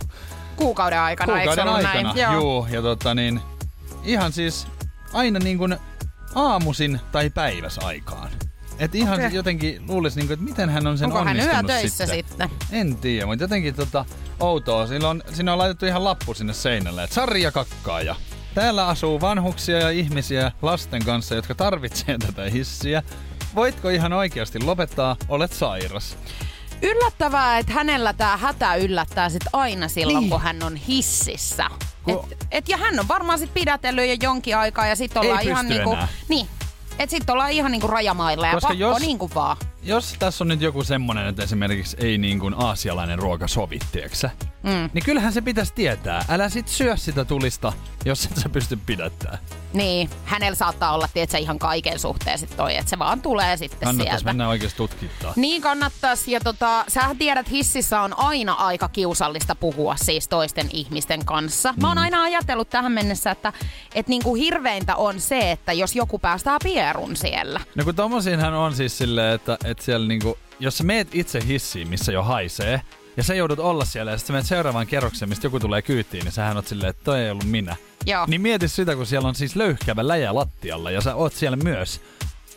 Kuukauden 0.56 1.00
aikana, 1.00 1.34
eikö 1.34 1.50
kuukauden 1.50 1.74
ollut 1.74 1.86
aikana. 1.86 2.14
näin? 2.14 2.34
Juu, 2.34 2.68
ja 2.72 2.82
tota 2.82 3.16
niin, 3.16 3.42
ihan 4.04 4.34
siis 4.34 4.68
aina 5.14 5.40
niin 5.40 5.58
kuin 5.58 5.78
aamusin 6.36 7.00
tai 7.12 7.30
päiväs 7.30 7.80
aikaan. 7.84 8.30
Et 8.80 8.96
ihan 8.96 9.20
Okei. 9.20 9.34
jotenkin 9.34 9.84
luulisi, 9.88 10.20
niin 10.20 10.28
kuin, 10.28 10.34
että 10.34 10.46
miten 10.46 10.70
hän 10.70 10.88
on 10.88 10.98
sen 10.98 11.06
Onko 11.06 11.18
hän 11.18 11.28
onnistunut 11.28 11.70
yötöissä 11.70 12.06
sitten. 12.06 12.50
sitten? 12.50 12.50
En 12.80 12.98
tiedä, 12.98 13.26
mutta 13.26 13.44
jotenkin 13.44 13.76
tota, 13.76 14.06
outoa. 14.40 14.88
Siinä 14.88 15.10
on, 15.10 15.24
siinä 15.34 15.52
on 15.54 15.58
laitettu 15.58 15.86
ihan 15.86 16.04
lappu 16.04 16.34
sinne 16.34 16.54
seinälle, 16.54 17.04
että 17.04 17.14
sarja 17.14 17.52
kakkaaja. 17.52 18.16
Täällä 18.54 18.88
asuu 18.88 19.22
vanhuksia 19.22 19.80
ja 19.80 19.90
ihmisiä 19.90 20.52
lasten 20.62 21.06
kanssa, 21.06 21.36
jotka 21.36 21.56
tarvitsee 21.56 22.18
tätä 22.18 22.44
hissiä. 22.50 23.04
Voitko 23.56 23.90
ihan 23.90 24.14
oikeasti 24.14 24.64
lopettaa? 24.64 25.16
Olet 25.28 25.54
sairas. 25.54 26.18
Yllättävää, 26.82 27.58
että 27.58 27.74
hänellä 27.74 28.14
tämä 28.14 28.38
hätä 28.38 28.76
yllättää 28.76 29.30
sit 29.30 29.44
aina 29.54 29.88
silloin, 29.88 30.20
niin. 30.20 30.30
kun 30.30 30.42
hän 30.42 30.64
on 30.64 30.76
hississä. 30.76 31.66
Kun- 32.04 32.28
Et, 32.32 32.38
et, 32.52 32.70
ja 32.70 32.78
hän 32.78 33.00
on 33.00 33.08
varmaan 33.08 33.40
sit 33.40 33.54
pidätellyt 33.54 34.10
jo 34.10 34.16
jonkin 34.22 34.58
aikaa 34.58 34.88
ja 34.88 34.96
sit 34.96 35.12
Ei 35.18 35.22
ollaan 35.22 35.44
ihan 35.44 35.68
niinku... 35.68 35.92
enää. 35.92 36.08
Niin. 36.30 36.48
Et 37.00 37.10
sit 37.10 37.30
ollaan 37.30 37.52
ihan 37.52 37.72
niinku 37.72 37.88
rajamailla 37.88 38.48
ja 38.48 38.54
Koska 38.54 38.68
pakko 38.68 38.80
jos- 38.80 39.00
niinku 39.00 39.32
vaan. 39.36 39.58
Jos 39.86 40.16
tässä 40.20 40.44
on 40.44 40.48
nyt 40.48 40.62
joku 40.62 40.84
semmonen, 40.84 41.28
että 41.28 41.44
esimerkiksi 41.44 41.98
ei 42.00 42.18
niin 42.18 42.40
kuin 42.40 42.54
aasialainen 42.58 43.20
ruoka 43.20 43.48
sovi, 43.48 43.80
tieksä, 43.92 44.30
Mm. 44.64 44.90
niin 44.94 45.06
kyllähän 45.06 45.34
se 45.34 45.42
pitäisi 45.42 45.74
tietää. 45.74 46.26
Älä 46.30 46.50
sit 46.50 46.68
syö 46.68 46.98
sitä 46.98 47.26
tulista, 47.26 47.74
jos 48.06 48.26
et 48.26 48.36
sä 48.38 48.50
pysty 48.50 48.80
pidättämään. 48.86 49.38
Niin, 49.74 50.10
hänellä 50.26 50.56
saattaa 50.56 50.94
olla, 50.94 51.08
tietsä, 51.14 51.38
ihan 51.38 51.60
kaiken 51.60 52.00
suhteen 52.00 52.40
sit 52.40 52.58
toi, 52.58 52.76
että 52.76 52.90
se 52.90 53.00
vaan 53.00 53.22
tulee 53.22 53.58
sitten 53.58 53.80
Kannattais 53.80 54.10
sieltä. 54.10 54.26
mennä 54.26 54.48
oikeasti 54.50 54.78
tutkittaa. 54.78 55.34
Niin 55.36 55.62
kannattais. 55.62 56.28
Ja 56.28 56.40
tota, 56.40 56.86
sähän 56.88 57.18
tiedät, 57.18 57.52
hississä 57.52 58.02
on 58.02 58.20
aina 58.20 58.54
aika 58.54 58.90
kiusallista 58.90 59.56
puhua 59.56 59.96
siis 60.02 60.28
toisten 60.28 60.70
ihmisten 60.74 61.26
kanssa. 61.26 61.70
Mä 61.70 61.76
Mm. 61.78 61.84
oon 61.88 61.98
aina 61.98 62.22
ajatellut 62.24 62.70
tähän 62.70 62.92
mennessä, 62.92 63.32
että 63.32 63.54
et 63.96 64.08
niinku 64.08 64.36
hirveintä 64.36 64.96
on 64.96 65.20
se, 65.22 65.52
että 65.52 65.74
jos 65.74 65.96
joku 65.96 66.20
päästää 66.20 66.58
pierun 66.64 67.16
siellä. 67.16 67.62
No 67.76 67.84
kun 67.84 67.96
tommosiinhan 67.96 68.54
on 68.54 68.76
siis 68.76 68.98
silleen, 68.98 69.36
että, 69.36 69.58
että 69.66 69.75
siellä 69.82 70.08
niinku, 70.08 70.38
jos 70.60 70.78
sä 70.78 70.84
meet 70.84 71.08
itse 71.16 71.40
hissiin, 71.48 71.88
missä 71.88 72.12
jo 72.12 72.24
haisee, 72.24 72.82
ja 73.18 73.24
sä 73.24 73.34
joudut 73.36 73.60
olla 73.60 73.86
siellä, 73.86 74.12
ja 74.12 74.18
sitten 74.18 74.34
menet 74.34 74.48
seuraavaan 74.48 74.88
kerrokseen, 74.88 75.30
mistä 75.30 75.46
joku 75.46 75.60
tulee 75.60 75.82
kyytiin, 75.82 76.24
niin 76.24 76.32
sähän 76.32 76.56
oot 76.58 76.68
silleen, 76.68 76.90
että 76.90 77.04
toi 77.04 77.20
ei 77.22 77.32
ollut 77.32 77.46
minä. 77.46 77.76
Joo. 78.06 78.26
Niin 78.28 78.42
mieti 78.42 78.68
sitä, 78.68 78.96
kun 78.96 79.06
siellä 79.06 79.28
on 79.28 79.36
siis 79.36 79.56
löyhkävä 79.56 80.08
läjä 80.08 80.36
lattialla, 80.36 80.92
ja 80.92 81.02
sä 81.02 81.16
oot 81.16 81.34
siellä 81.34 81.58
myös. 81.58 82.02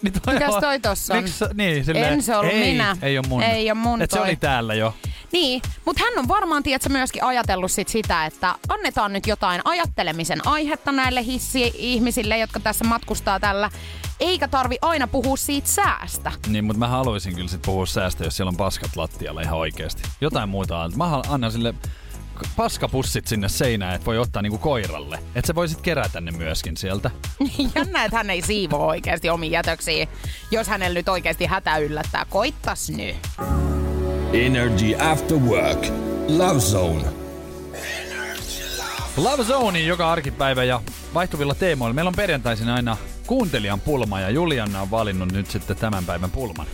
Niin 0.02 0.12
toi 0.24 0.34
Mikäs 0.34 0.54
toi 0.60 0.80
tossa 0.80 1.14
on? 1.14 1.22
Miksi, 1.22 1.38
sä- 1.38 1.50
niin, 1.54 1.84
silleen, 1.84 2.12
En 2.12 2.22
se 2.22 2.36
ollut 2.36 2.52
ei, 2.52 2.72
minä. 2.72 2.96
Ei 3.02 3.18
ole 3.18 3.26
mun. 3.28 3.42
Ei 3.42 3.70
oo 3.70 3.74
mun 3.74 4.02
Et 4.02 4.10
se 4.10 4.16
toi. 4.16 4.26
oli 4.26 4.36
täällä 4.36 4.74
jo. 4.74 4.94
Niin, 5.32 5.62
mutta 5.84 6.02
hän 6.04 6.18
on 6.18 6.28
varmaan, 6.28 6.62
tiedätkö, 6.62 6.88
myöskin 6.88 7.24
ajatellut 7.24 7.70
sit 7.70 7.88
sitä, 7.88 8.26
että 8.26 8.54
annetaan 8.68 9.12
nyt 9.12 9.26
jotain 9.26 9.60
ajattelemisen 9.64 10.46
aihetta 10.46 10.92
näille 10.92 11.24
hissi-ihmisille, 11.24 12.38
jotka 12.38 12.60
tässä 12.60 12.84
matkustaa 12.84 13.40
tällä, 13.40 13.70
eikä 14.20 14.48
tarvi 14.48 14.78
aina 14.82 15.06
puhua 15.06 15.36
siitä 15.36 15.68
säästä. 15.68 16.32
Niin, 16.46 16.64
mutta 16.64 16.78
mä 16.78 16.88
haluaisin 16.88 17.34
kyllä 17.34 17.48
sit 17.48 17.62
puhua 17.62 17.86
säästä, 17.86 18.24
jos 18.24 18.36
siellä 18.36 18.50
on 18.50 18.56
paskat 18.56 18.96
lattialla 18.96 19.40
ihan 19.40 19.58
oikeasti. 19.58 20.02
Jotain 20.20 20.48
muuta. 20.48 20.90
Mä 20.96 21.22
annan 21.28 21.52
sille 21.52 21.74
paskapussit 22.56 23.26
sinne 23.26 23.48
seinään, 23.48 23.94
että 23.94 24.06
voi 24.06 24.18
ottaa 24.18 24.42
niinku 24.42 24.58
koiralle. 24.58 25.18
Että 25.34 25.46
se 25.46 25.54
voisit 25.54 25.80
kerätä 25.80 26.20
ne 26.20 26.30
myöskin 26.30 26.76
sieltä. 26.76 27.10
Jännä, 27.74 28.04
että 28.04 28.16
hän 28.16 28.30
ei 28.30 28.42
siivoo 28.42 28.86
oikeasti 28.86 29.30
omiin 29.30 29.52
jätöksiin, 29.52 30.08
jos 30.50 30.68
hänellä 30.68 30.94
nyt 30.94 31.08
oikeasti 31.08 31.46
hätä 31.46 31.78
yllättää. 31.78 32.26
Koittas 32.30 32.90
nyt. 32.90 33.16
Energy 34.32 34.94
After 34.98 35.36
Work. 35.36 35.86
Love 36.28 36.60
Zone. 36.60 37.04
Love 39.16 39.44
Zone 39.44 39.80
joka 39.80 40.12
arkipäivä 40.12 40.64
ja 40.64 40.80
vaihtuvilla 41.14 41.54
teemoilla. 41.54 41.94
Meillä 41.94 42.08
on 42.08 42.14
perjantaisin 42.14 42.68
aina 42.68 42.96
kuuntelijan 43.26 43.80
pulma 43.80 44.20
ja 44.20 44.30
Julianna 44.30 44.82
on 44.82 44.90
valinnut 44.90 45.32
nyt 45.32 45.50
sitten 45.50 45.76
tämän 45.76 46.04
päivän 46.04 46.30
pulman. 46.30 46.66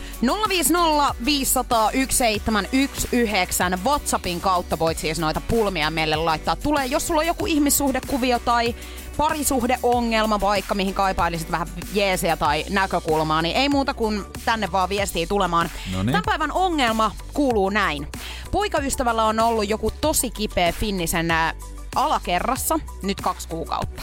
050 0.49 1.15
500 1.25 1.91
1719 1.91 3.79
WhatsAppin 3.85 4.41
kautta 4.41 4.79
voit 4.79 4.99
siis 4.99 5.19
noita 5.19 5.43
pulmia 5.49 5.91
meille 5.91 6.17
laittaa. 6.17 6.57
Tulee, 6.57 6.87
jos 6.87 7.07
sulla 7.07 7.21
on 7.21 7.27
joku 7.27 7.47
ihmissuhdekuvio 7.47 8.39
tai 8.39 8.75
parisuhdeongelma 9.17 10.41
vaikka, 10.41 10.75
mihin 10.75 10.95
kaipailisit 10.95 11.51
vähän 11.51 11.69
jeesiä 11.93 12.37
tai 12.37 12.65
näkökulmaa, 12.71 13.43
niin 13.43 13.57
ei 13.57 13.69
muuta 13.69 13.95
kuin 13.95 14.25
tänne 14.45 14.73
vaan 14.73 14.89
viestiä 14.89 15.27
tulemaan. 15.27 15.71
Noniin. 15.93 16.13
Tämän 16.13 16.25
päivän 16.27 16.53
ongelma 16.53 17.13
kuuluu 17.35 17.71
näin. 17.71 18.09
Poikaystävällä 18.51 19.25
on 19.25 19.41
ollut 19.41 19.69
joku 19.69 19.91
tosi 20.01 20.31
kipeä 20.31 20.73
finnisen 20.73 21.31
ää, 21.31 21.55
alakerrassa 21.95 22.79
nyt 23.03 23.21
kaksi 23.21 23.49
kuukautta. 23.49 24.03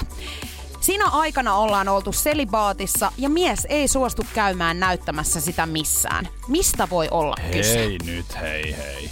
Siinä 0.82 1.06
aikana 1.06 1.56
ollaan 1.56 1.90
oltu 1.90 2.12
selibaatissa 2.12 3.12
ja 3.18 3.30
mies 3.30 3.68
ei 3.70 3.88
suostu 3.88 4.26
käymään 4.34 4.80
näyttämässä 4.80 5.42
sitä 5.42 5.66
missään. 5.66 6.28
Mistä 6.48 6.90
voi 6.90 7.08
olla 7.12 7.36
kyse? 7.52 7.78
Hei 7.78 7.98
nyt, 8.06 8.42
hei 8.42 8.78
hei. 8.78 9.12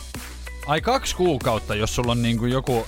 Ai 0.67 0.81
kaksi 0.81 1.15
kuukautta, 1.15 1.75
jos 1.75 1.95
sulla 1.95 2.11
on 2.11 2.21
niinku 2.21 2.45
joku 2.45 2.85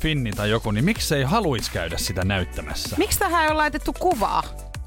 finni 0.00 0.32
tai 0.32 0.50
joku, 0.50 0.70
niin 0.70 0.84
miksei 0.84 1.22
haluis 1.22 1.70
käydä 1.70 1.98
sitä 1.98 2.24
näyttämässä? 2.24 2.96
Miksi 2.98 3.18
tähän 3.18 3.42
ei 3.42 3.48
ole 3.48 3.56
laitettu 3.56 3.92
kuvaa? 3.92 4.42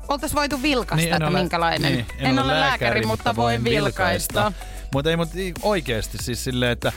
oltais 0.07 0.35
voitu 0.35 0.61
vilkaista, 0.61 1.05
Niin, 1.05 1.23
että 1.23 1.29
minkälainen. 1.29 1.93
Niin, 1.93 2.05
en, 2.19 2.39
ole 2.39 2.59
lääkäri, 2.59 3.05
mutta 3.05 3.35
voin 3.35 3.63
vilkaista. 3.63 4.51
Mutta 4.93 5.09
ei 5.09 5.17
mut 5.17 5.29
oikeesti 5.61 6.17
siis 6.17 6.43
silleen, 6.43 6.71
että 6.71 6.91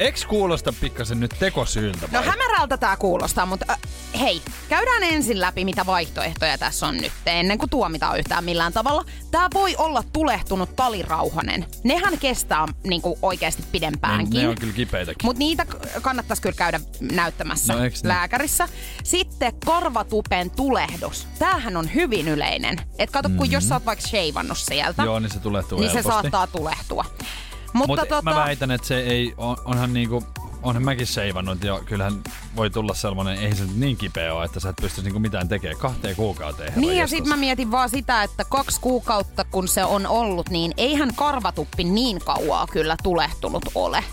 Eks 0.00 0.24
kuulosta 0.24 0.72
pikkasen 0.80 1.20
nyt 1.20 1.34
tekosyyltä 1.38 2.08
No 2.12 2.18
vai? 2.18 2.26
hämärältä 2.28 2.76
tää 2.76 2.96
kuulostaa, 2.96 3.46
mutta 3.46 3.66
äh, 3.70 3.78
hei, 4.20 4.42
käydään 4.68 5.02
ensin 5.02 5.40
läpi, 5.40 5.64
mitä 5.64 5.86
vaihtoehtoja 5.86 6.58
tässä 6.58 6.86
on 6.86 6.96
nyt, 6.96 7.12
ennen 7.26 7.58
kuin 7.58 7.70
tuomitaan 7.70 8.18
yhtään 8.18 8.44
millään 8.44 8.72
tavalla. 8.72 9.04
Tää 9.30 9.48
voi 9.54 9.76
olla 9.78 10.02
tulehtunut 10.12 10.76
talirauhanen. 10.76 11.66
Nehän 11.84 12.18
kestää 12.18 12.66
niinku 12.86 13.18
oikeasti 13.22 13.62
pidempäänkin. 13.72 14.30
Niin, 14.30 14.42
ne 14.42 14.48
on 14.48 14.54
kyllä 14.60 14.72
kipeitäkin. 14.72 15.26
Mutta 15.26 15.38
niitä 15.38 15.66
kannattaisi 16.02 16.42
kyllä 16.42 16.56
käydä 16.56 16.80
näyttämässä 17.00 17.72
No, 17.74 17.80
lääkärissä. 18.04 18.68
Sitten 19.04 19.52
korvatupen 19.64 20.50
tulehdus. 20.50 21.26
Tämähän 21.38 21.76
on 21.76 21.94
hyvin 21.94 22.28
yleinen. 22.28 22.76
Et 22.98 23.10
kato, 23.10 23.28
kun 23.36 23.50
jos 23.50 23.68
sä 23.68 23.74
oot 23.74 23.86
vaikka 23.86 24.08
sheivannut 24.08 24.58
sieltä, 24.58 24.90
Mm-hmm. 25.02 25.04
Joo, 25.06 25.18
niin 25.18 25.30
se 25.30 25.38
tulee 25.40 25.62
niin 25.78 25.90
se 25.90 26.02
saattaa 26.02 26.46
tulehtua. 26.46 27.04
Mutta 27.72 28.02
Mut 28.02 28.08
tota, 28.08 28.22
mä 28.22 28.34
väitän, 28.34 28.70
että 28.70 28.86
se 28.86 29.00
ei, 29.00 29.34
on, 29.36 29.56
onhan 29.64 29.92
niinku, 29.92 30.24
onhan 30.62 30.82
mäkin 30.82 31.06
seivannut 31.06 31.64
ja 31.64 31.80
kyllähän 31.84 32.22
voi 32.56 32.70
tulla 32.70 32.94
sellainen, 32.94 33.38
ei 33.38 33.54
se 33.54 33.64
niin 33.74 33.96
kipeä 33.96 34.34
ole, 34.34 34.44
että 34.44 34.60
sä 34.60 34.68
et 34.68 34.76
pystyisi 34.76 35.02
niinku 35.02 35.20
mitään 35.20 35.48
tekemään 35.48 35.80
kahteen 35.80 36.16
kuukauteen. 36.16 36.72
Niin 36.76 36.96
ja 36.96 37.06
sit 37.06 37.26
mä 37.26 37.36
mietin 37.36 37.70
vaan 37.70 37.90
sitä, 37.90 38.22
että 38.22 38.44
kaksi 38.44 38.80
kuukautta 38.80 39.44
kun 39.44 39.68
se 39.68 39.84
on 39.84 40.06
ollut, 40.06 40.50
niin 40.50 40.74
eihän 40.76 41.14
karvatuppi 41.14 41.84
niin 41.84 42.18
kauaa 42.24 42.66
kyllä 42.66 42.96
tulehtunut 43.02 43.64
ole. 43.74 44.04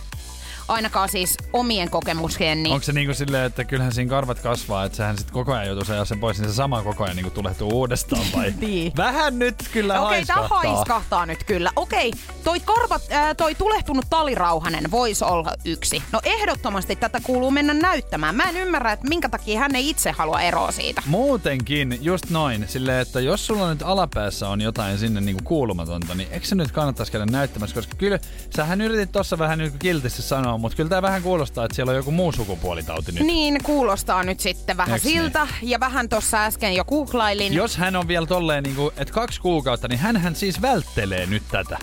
Ainakaan 0.67 1.09
siis 1.09 1.37
omien 1.53 1.89
kokemuksien, 1.89 2.63
niin 2.63 2.73
Onko 2.73 2.83
se 2.83 2.93
niinku 2.93 3.13
silleen, 3.13 3.45
että 3.45 3.63
kyllähän 3.63 3.93
siinä 3.93 4.09
karvat 4.09 4.39
kasvaa, 4.39 4.85
että 4.85 4.95
sehän 4.95 5.17
sit 5.17 5.31
koko 5.31 5.53
ajan 5.53 5.67
joutuu 5.67 5.93
ajaa 5.93 6.05
sen 6.05 6.19
pois, 6.19 6.39
niin 6.39 6.49
se 6.49 6.55
sama 6.55 6.83
koko 6.83 7.03
ajan 7.03 7.15
niinku 7.15 7.31
tulehtuu 7.31 7.69
uudestaan 7.69 8.25
vai? 8.35 8.53
Niin. 8.67 8.91
Vähän 8.97 9.39
nyt 9.39 9.55
kyllä 9.73 10.01
Okei, 10.01 10.25
tää 10.25 10.35
haiskahtaa. 10.35 10.73
haiskahtaa 10.73 11.25
nyt 11.25 11.43
kyllä. 11.43 11.71
Okei, 11.75 12.11
toi, 12.43 12.59
korvat, 12.59 13.01
ää, 13.09 13.35
toi 13.35 13.55
tulehtunut 13.55 14.05
talirauhanen 14.09 14.91
voisi 14.91 15.23
olla 15.25 15.53
yksi. 15.65 16.03
No 16.11 16.19
ehdottomasti 16.23 16.95
tätä 16.95 17.19
kuuluu 17.23 17.51
mennä 17.51 17.73
näyttämään. 17.73 18.35
Mä 18.35 18.43
en 18.43 18.57
ymmärrä, 18.57 18.91
että 18.91 19.07
minkä 19.07 19.29
takia 19.29 19.59
hän 19.59 19.75
ei 19.75 19.89
itse 19.89 20.11
halua 20.11 20.41
eroa 20.41 20.71
siitä. 20.71 21.01
Muutenkin, 21.05 21.97
just 22.01 22.29
noin, 22.29 22.65
silleen, 22.67 23.01
että 23.01 23.19
jos 23.19 23.47
sulla 23.47 23.69
nyt 23.69 23.81
alapäässä 23.81 24.49
on 24.49 24.61
jotain 24.61 24.97
sinne 24.97 25.21
niinku 25.21 25.43
kuulumatonta, 25.43 26.15
niin 26.15 26.29
eikö 26.31 26.45
se 26.45 26.55
nyt 26.55 26.71
kannattaisi 26.71 27.11
käydä 27.11 27.25
näyttämässä, 27.25 27.75
koska 27.75 27.95
kyllä 27.97 28.19
sähän 28.55 28.81
yritit 28.81 29.11
tossa 29.11 29.37
vähän 29.37 29.57
niinku 29.57 29.77
kiltisti 29.77 30.21
sanoa, 30.21 30.56
mutta 30.57 30.75
kyllä 30.75 30.89
tää 30.89 31.01
vähän 31.01 31.21
kuulostaa, 31.21 31.65
että 31.65 31.75
siellä 31.75 31.89
on 31.89 31.95
joku 31.95 32.11
muu 32.11 32.31
sukupuolitauti 32.31 33.11
nyt. 33.11 33.23
Niin, 33.23 33.63
kuulostaa 33.63 34.23
nyt 34.23 34.39
sitten 34.39 34.77
vähän 34.77 34.93
Eiks 34.93 35.05
niin? 35.05 35.21
siltä. 35.21 35.47
Ja 35.61 35.79
vähän 35.79 36.09
tuossa 36.09 36.45
äsken 36.45 36.73
jo 36.75 36.85
googlailin. 36.85 37.53
Jos 37.53 37.77
hän 37.77 37.95
on 37.95 38.07
vielä 38.07 38.25
tolleen, 38.25 38.63
niinku, 38.63 38.93
että 38.97 39.13
kaksi 39.13 39.41
kuukautta, 39.41 39.87
niin 39.87 39.99
hän 39.99 40.35
siis 40.35 40.61
välttelee 40.61 41.25
nyt 41.25 41.43
tätä. 41.51 41.77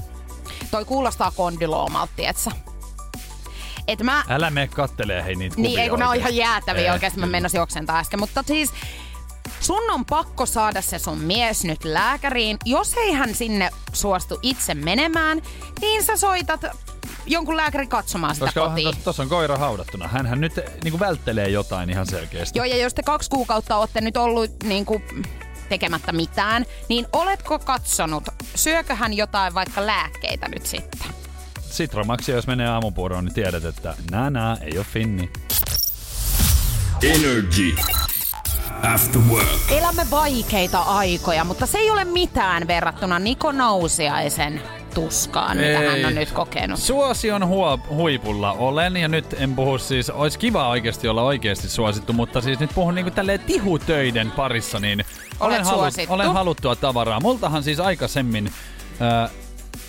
Toi 0.70 0.84
kuulostaa 0.84 1.30
kondiloomalta, 1.30 2.12
tietsä. 2.16 2.50
Et 3.88 4.02
mä, 4.02 4.24
Älä 4.28 4.50
mene 4.50 4.68
kattelee 4.68 5.24
hei 5.24 5.34
niitä 5.34 5.56
niin 5.56 5.80
ei 5.80 5.88
kun 5.88 5.98
ne 5.98 6.06
on 6.06 6.16
ihan 6.16 6.36
jäätäviä 6.36 6.82
Ei, 6.82 6.90
oikeasti, 6.90 7.20
mä 7.20 7.26
mennäsin 7.26 7.60
oksentaa 7.60 7.98
äsken. 7.98 8.20
Mutta 8.20 8.44
siis 8.46 8.70
sun 9.60 9.90
on 9.90 10.04
pakko 10.04 10.46
saada 10.46 10.82
se 10.82 10.98
sun 10.98 11.18
mies 11.18 11.64
nyt 11.64 11.84
lääkäriin. 11.84 12.56
Jos 12.64 12.94
ei 12.94 13.12
hän 13.12 13.34
sinne 13.34 13.70
suostu 13.92 14.38
itse 14.42 14.74
menemään, 14.74 15.42
niin 15.80 16.02
sä 16.02 16.16
soitat 16.16 16.60
jonkun 17.26 17.56
lääkärin 17.56 17.88
katsomaan 17.88 18.34
sitä 18.34 18.46
Koska 18.46 18.68
kotiin. 18.68 18.94
tos- 18.94 18.98
tossa 19.04 19.22
on 19.22 19.28
koira 19.28 19.56
haudattuna. 19.56 20.08
Hänhän 20.08 20.40
nyt 20.40 20.52
niinku 20.84 21.00
välttelee 21.00 21.48
jotain 21.48 21.90
ihan 21.90 22.06
selkeästi. 22.06 22.58
Joo, 22.58 22.64
ja 22.64 22.76
jos 22.76 22.94
te 22.94 23.02
kaksi 23.02 23.30
kuukautta 23.30 23.76
olette 23.76 24.00
nyt 24.00 24.16
ollut 24.16 24.50
niin 24.64 24.84
kuin, 24.84 25.02
tekemättä 25.68 26.12
mitään, 26.12 26.66
niin 26.88 27.06
oletko 27.12 27.58
katsonut, 27.58 28.24
syökö 28.54 28.94
hän 28.94 29.14
jotain 29.14 29.54
vaikka 29.54 29.86
lääkkeitä 29.86 30.48
nyt 30.48 30.66
sitten? 30.66 31.00
Citromaxi, 31.70 32.32
jos 32.32 32.46
menee 32.46 32.68
aamupuuroon, 32.68 33.24
niin 33.24 33.34
tiedät, 33.34 33.64
että 33.64 33.94
nää 34.10 34.30
nää 34.30 34.56
ei 34.60 34.78
ole 34.78 34.86
finni. 34.92 35.30
Energy. 37.02 37.74
After 38.94 39.20
work. 39.22 39.48
Elämme 39.70 40.06
vaikeita 40.10 40.78
aikoja, 40.82 41.44
mutta 41.44 41.66
se 41.66 41.78
ei 41.78 41.90
ole 41.90 42.04
mitään 42.04 42.66
verrattuna 42.66 43.18
Niko 43.18 43.52
Nousiaisen 43.52 44.62
tuskaan, 44.94 45.56
mitä 45.56 45.80
Ei. 45.80 46.02
hän 46.02 46.04
on 46.08 46.14
nyt 46.14 46.30
kokenut. 46.30 46.78
Suosion 46.78 47.46
huo- 47.46 47.78
huipulla 47.88 48.52
olen, 48.52 48.96
ja 48.96 49.08
nyt 49.08 49.34
en 49.38 49.54
puhu 49.54 49.78
siis, 49.78 50.10
olisi 50.10 50.38
kiva 50.38 50.68
oikeasti 50.68 51.08
olla 51.08 51.22
oikeasti 51.22 51.68
suosittu, 51.68 52.12
mutta 52.12 52.40
siis 52.40 52.60
nyt 52.60 52.70
puhun 52.74 52.94
niinku 52.94 53.10
tälleen 53.10 53.40
tihutöiden 53.40 54.30
parissa, 54.30 54.80
niin 54.80 55.04
olen, 55.40 55.64
suosittu. 55.64 56.12
olen 56.14 56.32
haluttua 56.32 56.76
tavaraa. 56.76 57.20
Multahan 57.20 57.62
siis 57.62 57.80
aikaisemmin 57.80 58.52
äh, 59.02 59.30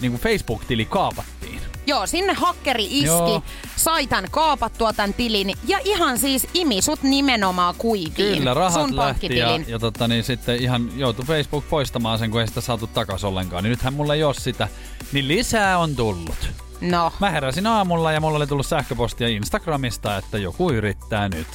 niinku 0.01 0.17
Facebook-tili 0.17 0.85
kaapattiin. 0.85 1.61
Joo, 1.87 2.07
sinne 2.07 2.33
hakkeri 2.33 2.85
iski, 2.85 3.05
Joo. 3.05 3.43
sai 3.75 4.07
tän 4.07 4.25
kaapattua 4.31 4.93
tän 4.93 5.13
tilin 5.13 5.53
ja 5.67 5.79
ihan 5.83 6.19
siis 6.19 6.47
imi 6.53 6.81
sut 6.81 7.03
nimenomaan 7.03 7.75
kuiviin. 7.77 8.37
Kyllä, 8.37 8.53
rahat 8.53 8.73
sun 8.73 8.95
lähti 8.97 9.37
ja, 9.37 9.59
ja 9.67 9.79
tota, 9.79 10.07
niin 10.07 10.23
sitten 10.23 10.55
ihan 10.61 10.89
joutui 10.95 11.25
Facebook 11.25 11.69
poistamaan 11.69 12.19
sen, 12.19 12.31
kun 12.31 12.41
ei 12.41 12.47
sitä 12.47 12.61
saatu 12.61 12.87
takas 12.87 13.23
ollenkaan. 13.23 13.63
Niin 13.63 13.69
nythän 13.69 13.93
mulla 13.93 14.13
ei 14.13 14.23
ole 14.23 14.33
sitä, 14.33 14.67
niin 15.11 15.27
lisää 15.27 15.77
on 15.77 15.95
tullut. 15.95 16.49
No, 16.81 17.11
Mä 17.19 17.29
heräsin 17.29 17.67
aamulla 17.67 18.11
ja 18.11 18.21
mulla 18.21 18.37
oli 18.37 18.47
tullut 18.47 18.65
sähköpostia 18.65 19.27
Instagramista, 19.27 20.17
että 20.17 20.37
joku 20.37 20.71
yrittää 20.71 21.29
nyt. 21.29 21.47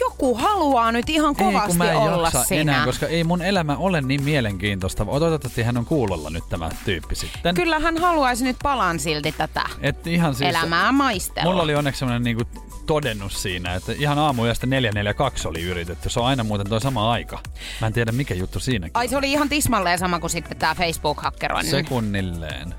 joku 0.00 0.34
haluaa 0.34 0.92
nyt 0.92 1.10
ihan 1.10 1.34
ei, 1.38 1.44
kovasti 1.46 1.68
kun 1.68 1.76
mä 1.78 1.90
en 1.90 1.96
olla 1.98 2.26
jaksa 2.26 2.44
siinä. 2.44 2.72
enää, 2.72 2.86
koska 2.86 3.06
ei 3.06 3.24
mun 3.24 3.42
elämä 3.42 3.76
ole 3.76 4.00
niin 4.00 4.22
mielenkiintoista. 4.22 5.04
Toivottavasti 5.04 5.62
hän 5.62 5.76
on 5.76 5.84
kuulolla 5.84 6.30
nyt 6.30 6.44
tämä 6.48 6.70
tyyppi 6.84 7.14
sitten. 7.14 7.54
Kyllä 7.54 7.78
hän 7.78 7.98
haluaisi 7.98 8.44
nyt 8.44 8.56
palan 8.62 9.00
silti 9.00 9.32
tätä 9.32 9.62
Et 9.80 10.06
ihan 10.06 10.34
siis, 10.34 10.50
elämää 10.50 10.92
maistella. 10.92 11.50
Mulla 11.50 11.62
oli 11.62 11.74
onneksi 11.74 11.98
semmoinen 11.98 12.22
niinku 12.22 12.44
todennus 12.86 13.42
siinä, 13.42 13.74
että 13.74 13.92
ihan 13.92 14.18
aamuyöstä 14.18 14.66
442 14.66 15.48
oli 15.48 15.62
yritetty. 15.62 16.08
Se 16.08 16.20
on 16.20 16.26
aina 16.26 16.44
muuten 16.44 16.68
toi 16.68 16.80
sama 16.80 17.12
aika. 17.12 17.38
Mä 17.80 17.86
en 17.86 17.92
tiedä 17.92 18.12
mikä 18.12 18.34
juttu 18.34 18.60
siinäkin. 18.60 18.96
Ai 18.96 19.08
se 19.08 19.16
oli 19.16 19.32
ihan 19.32 19.48
tismalleen 19.48 19.98
sama 19.98 20.20
kuin 20.20 20.30
sitten 20.30 20.56
tää 20.56 20.74
Facebook-hakkeroinnin. 20.74 21.70
Sekunnilleen. 21.70 22.74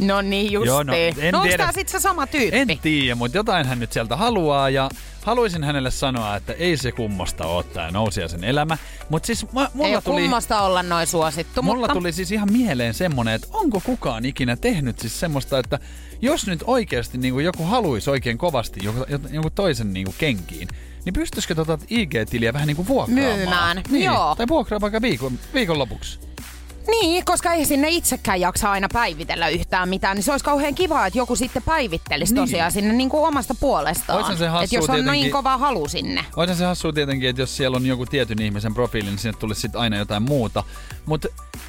No 0.00 0.20
niin 0.20 0.52
justiin. 0.52 0.68
Joo, 0.68 0.82
no, 0.82 0.92
en 1.18 1.32
no 1.32 1.42
tiedä. 1.42 1.56
tää 1.56 1.72
sit 1.72 1.88
se 1.88 2.00
sama 2.00 2.26
tyyppi? 2.26 2.58
En 2.58 2.78
tiedä, 2.82 3.14
mutta 3.14 3.38
jotain 3.38 3.66
hän 3.66 3.80
nyt 3.80 3.92
sieltä 3.92 4.16
haluaa 4.16 4.70
ja 4.70 4.90
haluaisin 5.24 5.64
hänelle 5.64 5.90
sanoa, 5.90 6.36
että 6.36 6.52
ei 6.52 6.76
se 6.76 6.92
kummosta 6.92 7.46
ole 7.46 7.64
tää 7.64 7.90
nousiaisen 7.90 8.44
elämä. 8.44 8.78
Mutta 9.08 9.26
siis 9.26 9.52
mä, 9.52 9.62
Ei 9.62 9.68
mulla 9.74 9.96
ole 9.96 10.02
tuli... 10.02 10.20
kummasta 10.20 10.60
olla 10.60 10.82
noin 10.82 11.06
suosittu, 11.06 11.62
Mulla 11.62 11.78
mutta... 11.78 11.94
tuli 11.94 12.12
siis 12.12 12.32
ihan 12.32 12.52
mieleen 12.52 12.94
semmonen, 12.94 13.34
että 13.34 13.48
onko 13.52 13.80
kukaan 13.84 14.24
ikinä 14.24 14.56
tehnyt 14.56 14.98
siis 14.98 15.20
semmoista, 15.20 15.58
että 15.58 15.78
jos 16.22 16.46
nyt 16.46 16.64
oikeasti 16.66 17.18
niin 17.18 17.44
joku 17.44 17.64
haluaisi 17.64 18.10
oikein 18.10 18.38
kovasti 18.38 18.80
joku, 18.82 19.04
joku 19.30 19.50
toisen 19.50 19.92
niin 19.92 20.14
kenkiin, 20.18 20.68
niin 21.04 21.12
pystyisikö 21.12 21.54
tota 21.54 21.78
IG-tiliä 21.90 22.52
vähän 22.52 22.66
niin 22.66 22.76
kuin 22.76 22.88
vuokraamaan? 22.88 23.36
Myymään, 23.36 23.82
niin. 23.90 24.04
joo. 24.04 24.34
Tai 24.36 24.48
vuokraa 24.48 24.80
vaikka 24.80 25.02
viikon, 25.02 25.38
viikonlopuksi. 25.54 26.27
Niin, 26.90 27.24
koska 27.24 27.52
ei 27.52 27.64
sinne 27.64 27.88
itsekään 27.88 28.40
jaksa 28.40 28.70
aina 28.70 28.88
päivitellä 28.92 29.48
yhtään 29.48 29.88
mitään, 29.88 30.16
niin 30.16 30.24
se 30.24 30.30
olisi 30.32 30.44
kauhean 30.44 30.74
kiva, 30.74 31.06
että 31.06 31.18
joku 31.18 31.36
sitten 31.36 31.62
päivittelisi 31.62 32.34
Niin. 32.34 32.42
tosiaan 32.42 32.72
sinne 32.72 32.92
niin 32.92 33.08
kuin 33.08 33.28
omasta 33.28 33.54
puolestaan. 33.60 34.16
Oishan 34.18 34.36
se 34.38 34.44
että 34.62 34.76
jos 34.76 34.88
on 34.88 34.94
tietenkin- 34.94 35.12
niin 35.22 35.30
kova 35.32 35.58
halu 35.58 35.88
sinne. 35.88 36.24
Olisi 36.36 36.54
se 36.54 36.64
hassua 36.64 36.92
tietenkin, 36.92 37.28
että 37.28 37.42
jos 37.42 37.56
siellä 37.56 37.76
on 37.76 37.86
joku 37.86 38.06
tietyn 38.06 38.42
ihmisen 38.42 38.74
profiili, 38.74 39.06
niin 39.08 39.18
sinne 39.18 39.38
tulisi 39.38 39.60
sitten 39.60 39.80
aina 39.80 39.96
jotain 39.96 40.22
muuta. 40.22 40.64
Mutta 41.06 41.28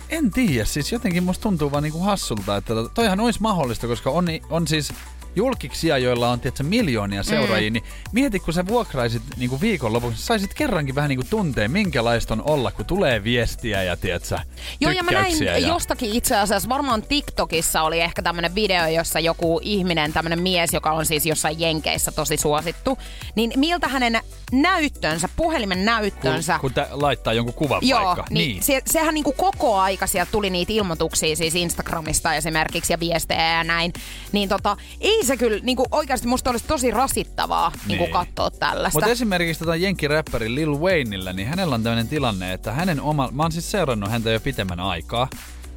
en 0.10 0.32
tiedä, 0.32 0.66
siis 0.66 0.92
jotenkin 0.92 1.24
musta 1.24 1.44
tuntuu 1.44 1.72
vaan 1.72 1.84
niinku 1.84 2.00
hassulta, 2.00 2.58
että 2.58 2.74
to- 2.74 2.90
toihan 2.90 3.20
olisi 3.20 3.42
mahdollista, 3.42 3.88
koska 3.88 4.10
on, 4.10 4.28
on 4.50 4.68
siis 4.68 4.94
julkiksia, 5.36 5.98
joilla 5.98 6.30
on 6.30 6.40
tietysti, 6.40 6.64
miljoonia 6.64 7.24
seuraajia, 7.24 7.70
mm. 7.70 7.74
niin 7.74 7.84
mieti, 8.12 8.40
kun 8.40 8.54
sä 8.54 8.68
vuokraisit 8.68 9.22
niinku 9.38 9.62
viikonlopuksi, 9.62 10.26
saisit 10.26 10.54
kerrankin 10.54 10.96
vähän 10.96 11.10
niinku 11.10 11.26
tunteen, 11.30 11.72
minkälaista 11.72 12.34
on 12.34 12.44
olla, 12.46 12.72
kun 12.72 12.86
tulee 12.86 13.24
viestiä 13.24 13.84
ja 13.84 13.98
tiedätkö, 13.98 14.40
Joo, 14.82 14.92
ja 14.92 15.04
mä 15.04 15.12
näin 15.12 15.44
ja... 15.44 15.58
jostakin 15.58 16.12
itse 16.12 16.36
asiassa, 16.36 16.70
varmaan 16.70 17.02
TikTokissa 17.02 17.82
oli 17.82 18.02
ehkä 18.02 18.22
tämmönen 18.22 18.56
video, 18.56 18.88
jossa 18.88 19.20
joku 19.20 19.60
ihminen, 19.64 20.14
tämmönen 20.14 20.42
mies, 20.42 20.74
joka 20.74 20.92
on 20.92 21.06
siis 21.06 21.26
jossain 21.26 21.60
Jenkeissä 21.60 22.12
tosi 22.12 22.38
suosittu, 22.38 22.98
niin 23.36 23.52
miltä 23.56 23.88
hänen 23.88 24.20
näyttönsä, 24.52 25.30
puhelimen 25.36 25.86
näyttönsä, 25.86 26.60
kun, 26.60 26.72
kun 26.74 26.86
laittaa 26.92 27.34
jonkun 27.34 27.54
kuvan 27.54 27.80
Joo, 27.82 28.06
vaikka. 28.06 28.26
niin, 28.30 28.64
Se, 28.64 28.82
sehän 28.86 29.14
niinku 29.14 29.34
koko 29.34 29.78
aika 29.78 30.08
sieltä 30.08 30.32
tuli 30.32 30.50
niitä 30.50 30.74
ilmoituksia 30.74 31.36
siis 31.36 31.56
Instagramista 31.56 32.34
esimerkiksi 32.34 32.94
ja 32.94 33.00
viestejä 33.00 33.58
ja 33.58 33.64
näin. 33.64 33.94
Niin 34.32 34.50
tota, 34.50 34.78
ei 35.02 35.19
se 35.26 35.38
kyllä, 35.38 35.60
niinku 35.64 35.86
oikeasti 35.92 36.28
musta 36.28 36.50
olisi 36.50 36.66
tosi 36.68 36.92
rasittavaa 36.92 37.72
niinku 37.88 38.04
Niin. 38.04 38.14
katsoa 38.14 38.52
tällaista. 38.52 39.00
Mutta 39.00 39.12
esimerkiksi 39.12 39.60
tota 39.60 39.76
jenkkiräppäri 39.76 40.56
Lil 40.56 40.80
Wayneillä, 40.80 41.34
niin 41.34 41.48
hänellä 41.48 41.76
on 41.76 41.84
tämmöinen 41.84 42.08
tilanne, 42.08 42.54
että 42.54 42.72
hänen 42.72 43.02
oma... 43.02 43.30
Mä 43.32 43.44
oon 43.44 43.52
siis 43.52 43.72
seurannut 43.72 44.12
häntä 44.12 44.30
jo 44.32 44.40
pitemmän 44.40 44.80
aikaa. 44.80 45.28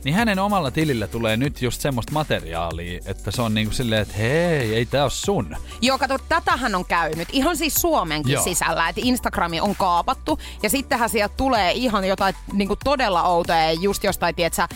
niin 0.04 0.14
hänen 0.14 0.38
omalla 0.38 0.70
tilillä 0.70 1.06
tulee 1.06 1.36
nyt 1.36 1.62
just 1.62 1.80
semmoista 1.80 2.12
materiaalia, 2.12 3.00
että 3.06 3.30
se 3.30 3.42
on 3.42 3.54
niinku 3.54 3.74
silleen, 3.74 4.02
että 4.02 4.14
hei, 4.14 4.74
ei 4.74 4.86
tää 4.86 5.02
oo 5.02 5.10
sun. 5.10 5.56
Joo, 5.80 5.98
kato, 5.98 6.18
tätähän 6.28 6.74
on 6.74 6.84
käynyt. 6.84 7.28
Ihan 7.32 7.56
siis 7.56 7.74
Suomenkin 7.74 8.32
Joo. 8.32 8.44
sisällä, 8.44 8.88
että 8.88 9.00
Instagrami 9.04 9.60
on 9.60 9.76
kaapattu. 9.76 10.38
Ja 10.62 10.70
sittenhän 10.70 11.08
sieltä 11.08 11.34
tulee 11.36 11.72
ihan 11.72 12.04
jotain 12.04 12.34
niin 12.52 12.68
kuin 12.68 12.78
todella 12.84 13.22
outoja, 13.22 13.72
just 13.72 14.04
jostain, 14.04 14.34
tietsä, 14.34 14.68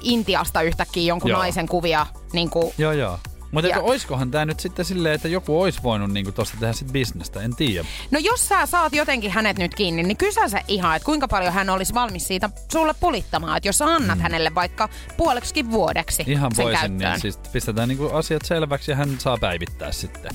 Intiasta 0.00 0.62
yhtäkkiä 0.62 1.02
jonkun 1.02 1.30
Joo. 1.30 1.38
naisen 1.40 1.68
kuvia. 1.68 2.06
Niin 2.32 2.50
kuin, 2.50 2.74
Joo, 2.78 2.92
joo. 2.92 3.18
Mutta 3.54 3.68
Ja- 3.68 3.80
oiskohan 3.80 4.30
tämä 4.30 4.44
nyt 4.44 4.60
sitten 4.60 4.84
silleen, 4.84 5.14
että 5.14 5.28
joku 5.28 5.62
olisi 5.62 5.82
voinut 5.82 6.10
niinku 6.12 6.32
tosta 6.32 6.56
tehdä 6.60 6.72
sit 6.72 6.92
bisnestä, 6.92 7.40
en 7.40 7.56
tiedä. 7.56 7.88
No 8.10 8.18
jos 8.18 8.48
sä 8.48 8.66
saat 8.66 8.94
jotenkin 8.94 9.30
hänet 9.30 9.58
nyt 9.58 9.74
kiinni, 9.74 10.02
niin 10.02 10.16
kysä 10.16 10.48
se 10.48 10.60
ihan, 10.68 10.96
että 10.96 11.06
kuinka 11.06 11.28
paljon 11.28 11.52
hän 11.52 11.70
olisi 11.70 11.94
valmis 11.94 12.26
siitä 12.28 12.50
sulle 12.72 12.94
pulittamaan. 13.00 13.56
Että 13.56 13.68
jos 13.68 13.78
sä 13.78 13.84
annat 13.86 14.18
mm. 14.18 14.22
hänelle 14.22 14.54
vaikka 14.54 14.88
puoleksikin 15.16 15.70
vuodeksi 15.70 16.24
Ihan 16.26 16.54
sen 16.54 16.64
voisin, 16.64 16.80
käyttöön. 16.80 17.10
niin 17.12 17.20
siis 17.20 17.38
pistetään 17.52 17.88
niinku 17.88 18.10
asiat 18.12 18.42
selväksi 18.44 18.90
ja 18.90 18.96
hän 18.96 19.16
saa 19.18 19.36
päivittää 19.38 19.92
sitten. 19.92 20.32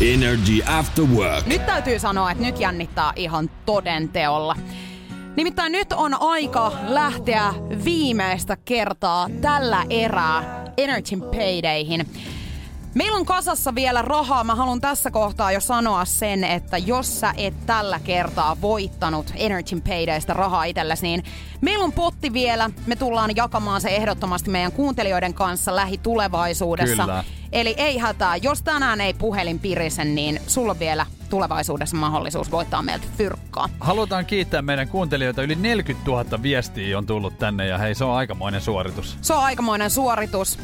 Energy 0.00 0.62
After 0.66 1.04
Work. 1.04 1.46
Nyt 1.46 1.66
täytyy 1.66 1.98
sanoa, 1.98 2.30
että 2.30 2.44
nyt 2.44 2.60
jännittää 2.60 3.12
ihan 3.16 3.50
toden 3.66 4.08
teolla. 4.08 4.56
Nimittäin 5.36 5.72
nyt 5.72 5.92
on 5.92 6.22
aika 6.22 6.72
lähteä 6.86 7.54
viimeistä 7.84 8.56
kertaa 8.64 9.28
tällä 9.40 9.84
erää 9.90 10.64
Energy 10.76 11.16
Paydayhin. 11.16 12.06
Meillä 12.94 13.16
on 13.16 13.26
kasassa 13.26 13.74
vielä 13.74 14.02
rahaa. 14.02 14.44
Mä 14.44 14.54
haluan 14.54 14.80
tässä 14.80 15.10
kohtaa 15.10 15.52
jo 15.52 15.60
sanoa 15.60 16.04
sen, 16.04 16.44
että 16.44 16.78
jos 16.78 17.20
sä 17.20 17.34
et 17.36 17.54
tällä 17.66 18.00
kertaa 18.04 18.56
voittanut 18.60 19.32
Energy 19.36 19.80
Paydaystä 19.80 20.32
rahaa 20.32 20.64
itsellesi, 20.64 21.06
niin 21.06 21.22
meillä 21.60 21.84
on 21.84 21.92
potti 21.92 22.32
vielä. 22.32 22.70
Me 22.86 22.96
tullaan 22.96 23.36
jakamaan 23.36 23.80
se 23.80 23.88
ehdottomasti 23.88 24.50
meidän 24.50 24.72
kuuntelijoiden 24.72 25.34
kanssa 25.34 25.76
lähitulevaisuudessa. 25.76 27.02
Kyllä. 27.02 27.24
Eli 27.54 27.74
ei 27.76 27.98
hätää, 27.98 28.36
jos 28.36 28.62
tänään 28.62 29.00
ei 29.00 29.14
puhelin 29.14 29.58
pirise, 29.58 30.04
niin 30.04 30.40
sulla 30.46 30.78
vielä 30.78 31.06
tulevaisuudessa 31.30 31.96
mahdollisuus 31.96 32.50
voittaa 32.50 32.82
meiltä 32.82 33.06
fyrkkaa. 33.16 33.68
Halutaan 33.80 34.26
kiittää 34.26 34.62
meidän 34.62 34.88
kuuntelijoita. 34.88 35.42
Yli 35.42 35.54
40 35.54 36.10
000 36.10 36.42
viestiä 36.42 36.98
on 36.98 37.06
tullut 37.06 37.38
tänne 37.38 37.66
ja 37.66 37.78
hei, 37.78 37.94
se 37.94 38.04
on 38.04 38.16
aikamoinen 38.16 38.60
suoritus. 38.60 39.18
Se 39.20 39.34
on 39.34 39.44
aikamoinen 39.44 39.90
suoritus. 39.90 40.58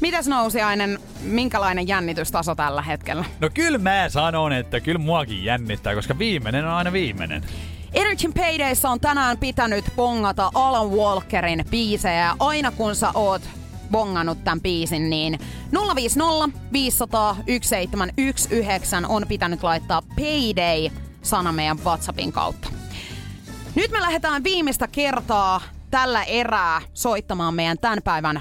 Mitäs 0.00 0.28
nousiainen, 0.28 0.98
minkälainen 1.22 1.88
jännitystaso 1.88 2.54
tällä 2.54 2.82
hetkellä? 2.82 3.24
No 3.40 3.50
kyllä 3.54 3.78
mä 3.78 4.08
sanon, 4.08 4.52
että 4.52 4.80
kyllä 4.80 4.98
muakin 4.98 5.44
jännittää, 5.44 5.94
koska 5.94 6.18
viimeinen 6.18 6.64
on 6.64 6.72
aina 6.72 6.92
viimeinen. 6.92 7.44
Energy 7.94 8.32
Paydayssa 8.36 8.90
on 8.90 9.00
tänään 9.00 9.38
pitänyt 9.38 9.84
bongata 9.96 10.50
Alan 10.54 10.90
Walkerin 10.90 11.64
biisejä. 11.70 12.36
Aina 12.38 12.70
kun 12.70 12.96
sä 12.96 13.10
oot 13.14 13.42
bongannut 13.94 14.44
tämän 14.44 14.60
biisin, 14.60 15.10
niin 15.10 15.38
050 15.94 16.58
500 16.72 17.34
1719 17.34 19.08
on 19.08 19.24
pitänyt 19.28 19.62
laittaa 19.62 20.02
Payday-sana 20.16 21.52
meidän 21.52 21.78
WhatsAppin 21.84 22.32
kautta. 22.32 22.68
Nyt 23.74 23.90
me 23.90 24.00
lähdetään 24.00 24.44
viimeistä 24.44 24.88
kertaa 24.88 25.60
tällä 25.90 26.22
erää 26.22 26.80
soittamaan 26.94 27.54
meidän 27.54 27.78
tämän 27.78 27.98
päivän 28.04 28.40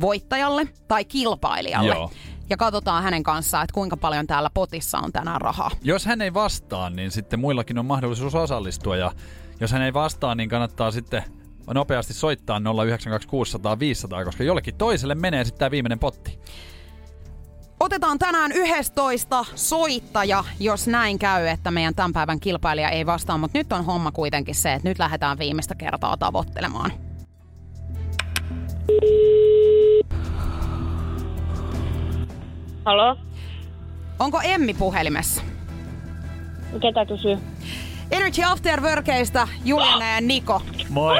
voittajalle 0.00 0.68
tai 0.88 1.04
kilpailijalle. 1.04 1.94
Joo. 1.94 2.10
Ja 2.50 2.56
katsotaan 2.56 3.02
hänen 3.02 3.22
kanssaan, 3.22 3.64
että 3.64 3.74
kuinka 3.74 3.96
paljon 3.96 4.26
täällä 4.26 4.50
potissa 4.54 4.98
on 4.98 5.12
tänään 5.12 5.40
rahaa. 5.40 5.70
Jos 5.82 6.06
hän 6.06 6.22
ei 6.22 6.34
vastaa, 6.34 6.90
niin 6.90 7.10
sitten 7.10 7.40
muillakin 7.40 7.78
on 7.78 7.86
mahdollisuus 7.86 8.34
osallistua 8.34 8.96
ja 8.96 9.12
jos 9.60 9.72
hän 9.72 9.82
ei 9.82 9.94
vastaa, 9.94 10.34
niin 10.34 10.48
kannattaa 10.48 10.90
sitten 10.90 11.22
nopeasti 11.66 12.12
soittaa 12.12 12.60
092600 12.60 13.78
500, 13.78 14.24
koska 14.24 14.44
jollekin 14.44 14.74
toiselle 14.74 15.14
menee 15.14 15.44
sitten 15.44 15.58
tämä 15.58 15.70
viimeinen 15.70 15.98
potti. 15.98 16.38
Otetaan 17.80 18.18
tänään 18.18 18.52
11 18.52 19.44
soittaja, 19.54 20.44
jos 20.60 20.86
näin 20.86 21.18
käy, 21.18 21.46
että 21.46 21.70
meidän 21.70 21.94
tämän 21.94 22.12
päivän 22.12 22.40
kilpailija 22.40 22.90
ei 22.90 23.06
vastaa, 23.06 23.38
mutta 23.38 23.58
nyt 23.58 23.72
on 23.72 23.84
homma 23.84 24.12
kuitenkin 24.12 24.54
se, 24.54 24.72
että 24.72 24.88
nyt 24.88 24.98
lähdetään 24.98 25.38
viimeistä 25.38 25.74
kertaa 25.74 26.16
tavoittelemaan. 26.16 26.92
Halo? 32.84 33.16
Onko 34.18 34.40
Emmi 34.44 34.74
puhelimessa? 34.74 35.42
Ketä 36.82 37.06
kysyy? 37.06 37.38
Energy 38.12 38.42
After 38.42 38.80
Workeista 38.80 39.48
Juliana 39.64 40.08
ja 40.14 40.20
Niko. 40.20 40.62
Moi! 40.88 41.16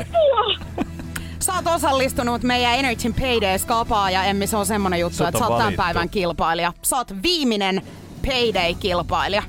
Sä 1.38 1.52
oot 1.54 1.66
osallistunut 1.66 2.42
meidän 2.42 2.74
Energy 2.74 3.12
Paydays 3.20 3.64
kapaa 3.64 4.10
ja 4.10 4.24
Emmi 4.24 4.46
se 4.46 4.56
on 4.56 4.66
semmonen 4.66 5.00
juttu, 5.00 5.16
Sut 5.16 5.26
että 5.26 5.38
sä 5.38 5.44
oot 5.46 5.48
tämän 5.58 5.62
valittu. 5.64 5.82
päivän 5.82 6.08
kilpailija. 6.08 6.72
Sä 6.82 6.96
oot 6.96 7.22
viimeinen 7.22 7.82
Payday-kilpailija. 8.26 9.42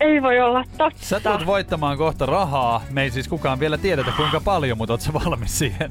Ei 0.00 0.22
voi 0.22 0.40
olla 0.40 0.64
totta. 0.78 0.90
Sä 1.00 1.20
tulet 1.20 1.46
voittamaan 1.46 1.98
kohta 1.98 2.26
rahaa. 2.26 2.82
Me 2.90 3.02
ei 3.02 3.10
siis 3.10 3.28
kukaan 3.28 3.60
vielä 3.60 3.78
tiedetä 3.78 4.10
kuinka 4.16 4.40
paljon, 4.40 4.78
mutta 4.78 4.92
oot 4.94 5.00
sä 5.00 5.12
valmis 5.12 5.58
siihen? 5.58 5.90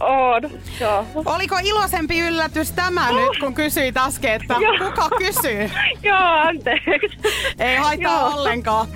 On, 0.00 0.42
joo. 0.80 1.06
Oliko 1.14 1.56
iloisempi 1.62 2.20
yllätys 2.20 2.72
tämä 2.72 3.12
nyt, 3.12 3.38
kun 3.40 3.54
kysyit 3.54 3.96
äsken, 3.96 4.32
että 4.32 4.54
Joo. 4.60 4.90
kuka 4.90 5.08
kysyy? 5.18 5.70
Joo, 6.02 6.18
anteeksi. 6.48 7.18
Ei 7.58 7.76
haittaa 7.76 8.20
Joo. 8.20 8.34
ollenkaan. 8.34 8.86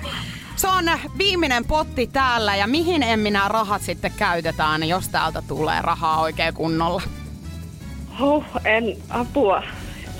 Se 0.61 0.67
on 0.67 0.85
viimeinen 1.17 1.65
potti 1.65 2.07
täällä 2.07 2.55
ja 2.55 2.67
mihin 2.67 3.03
Emmi 3.03 3.31
nämä 3.31 3.47
rahat 3.47 3.81
sitten 3.81 4.11
käytetään, 4.17 4.89
jos 4.89 5.09
täältä 5.09 5.43
tulee 5.47 5.81
rahaa 5.81 6.21
oikein 6.21 6.53
kunnolla? 6.53 7.01
Huh, 8.19 8.45
en 8.65 8.97
apua. 9.09 9.63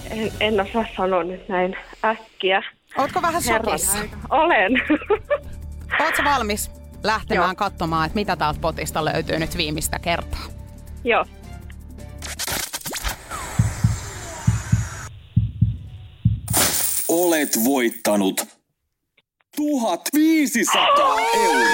En, 0.09 0.31
en 0.39 0.61
osaa 0.61 0.85
sanoa 0.97 1.23
nyt 1.23 1.49
näin 1.49 1.77
äkkiä. 2.05 2.63
Ootko 2.97 3.21
vähän 3.21 3.41
aika. 3.53 4.17
Olen. 4.29 4.71
Ootko 6.03 6.23
valmis 6.23 6.71
lähtemään 7.03 7.47
Joo. 7.47 7.55
katsomaan, 7.55 8.05
että 8.05 8.15
mitä 8.15 8.35
täältä 8.35 8.59
potista 8.59 9.05
löytyy 9.05 9.39
nyt 9.39 9.57
viimeistä 9.57 9.99
kertaa? 9.99 10.45
joo. 11.03 11.25
Olet 17.07 17.49
voittanut 17.65 18.50
1500 19.55 21.17
euroa. 21.33 21.65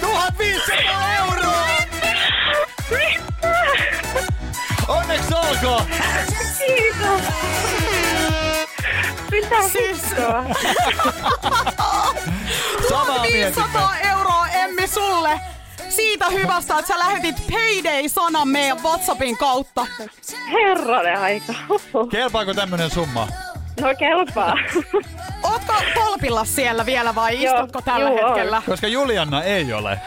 1500 0.00 1.14
euroa! 1.18 1.66
Onneksi 4.88 5.34
olkoon! 5.34 5.86
Kiitos. 6.66 7.22
Mitä 9.30 9.68
Siis-? 9.68 10.00
Samaa 12.88 13.22
500 13.22 13.98
euroa 14.10 14.48
Emmi 14.48 14.86
sulle! 14.88 15.40
Siitä 15.88 16.28
hyvästä, 16.28 16.78
että 16.78 16.88
sä 16.94 16.98
lähetit 16.98 17.36
Payday-sanan 17.52 18.48
meidän 18.48 18.82
WhatsAppin 18.82 19.36
kautta. 19.36 19.86
Herranen 20.52 21.18
aika. 21.20 21.52
Kelpaako 22.10 22.54
tämmönen 22.54 22.90
summa? 22.90 23.28
No 23.80 23.94
kelpaa. 23.98 24.54
Ootko 25.42 25.74
tolpilla 25.94 26.44
siellä 26.44 26.86
vielä 26.86 27.14
vai 27.14 27.42
Joo, 27.42 27.54
istutko 27.54 27.82
tällä 27.82 28.10
juu, 28.10 28.18
on. 28.18 28.24
hetkellä? 28.26 28.62
Koska 28.66 28.86
Julianna 28.88 29.42
ei 29.42 29.72
ole. 29.72 30.00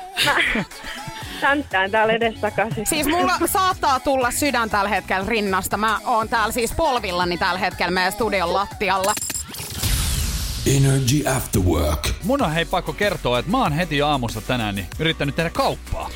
Tänttään 1.41 1.91
täällä 1.91 2.13
edestakaisin. 2.13 2.85
Siis 2.87 3.07
mulla 3.07 3.33
saattaa 3.45 3.99
tulla 3.99 4.31
sydän 4.31 4.69
tällä 4.69 4.89
hetkellä 4.89 5.25
rinnasta. 5.29 5.77
Mä 5.77 5.99
oon 6.05 6.29
täällä 6.29 6.51
siis 6.51 6.71
polvillani 6.77 7.37
tällä 7.37 7.59
hetkellä 7.59 7.91
meidän 7.91 8.11
studion 8.11 8.53
lattialla. 8.53 9.13
Energy 10.77 11.29
After 11.37 11.61
Work. 11.61 12.09
Mun 12.23 12.41
on 12.41 12.51
hei 12.51 12.65
pakko 12.65 12.93
kertoa, 12.93 13.39
että 13.39 13.51
mä 13.51 13.57
oon 13.57 13.71
heti 13.73 14.01
aamusta 14.01 14.41
tänään 14.41 14.75
niin 14.75 14.87
yrittänyt 14.99 15.35
tehdä 15.35 15.49
kauppaa. 15.49 16.09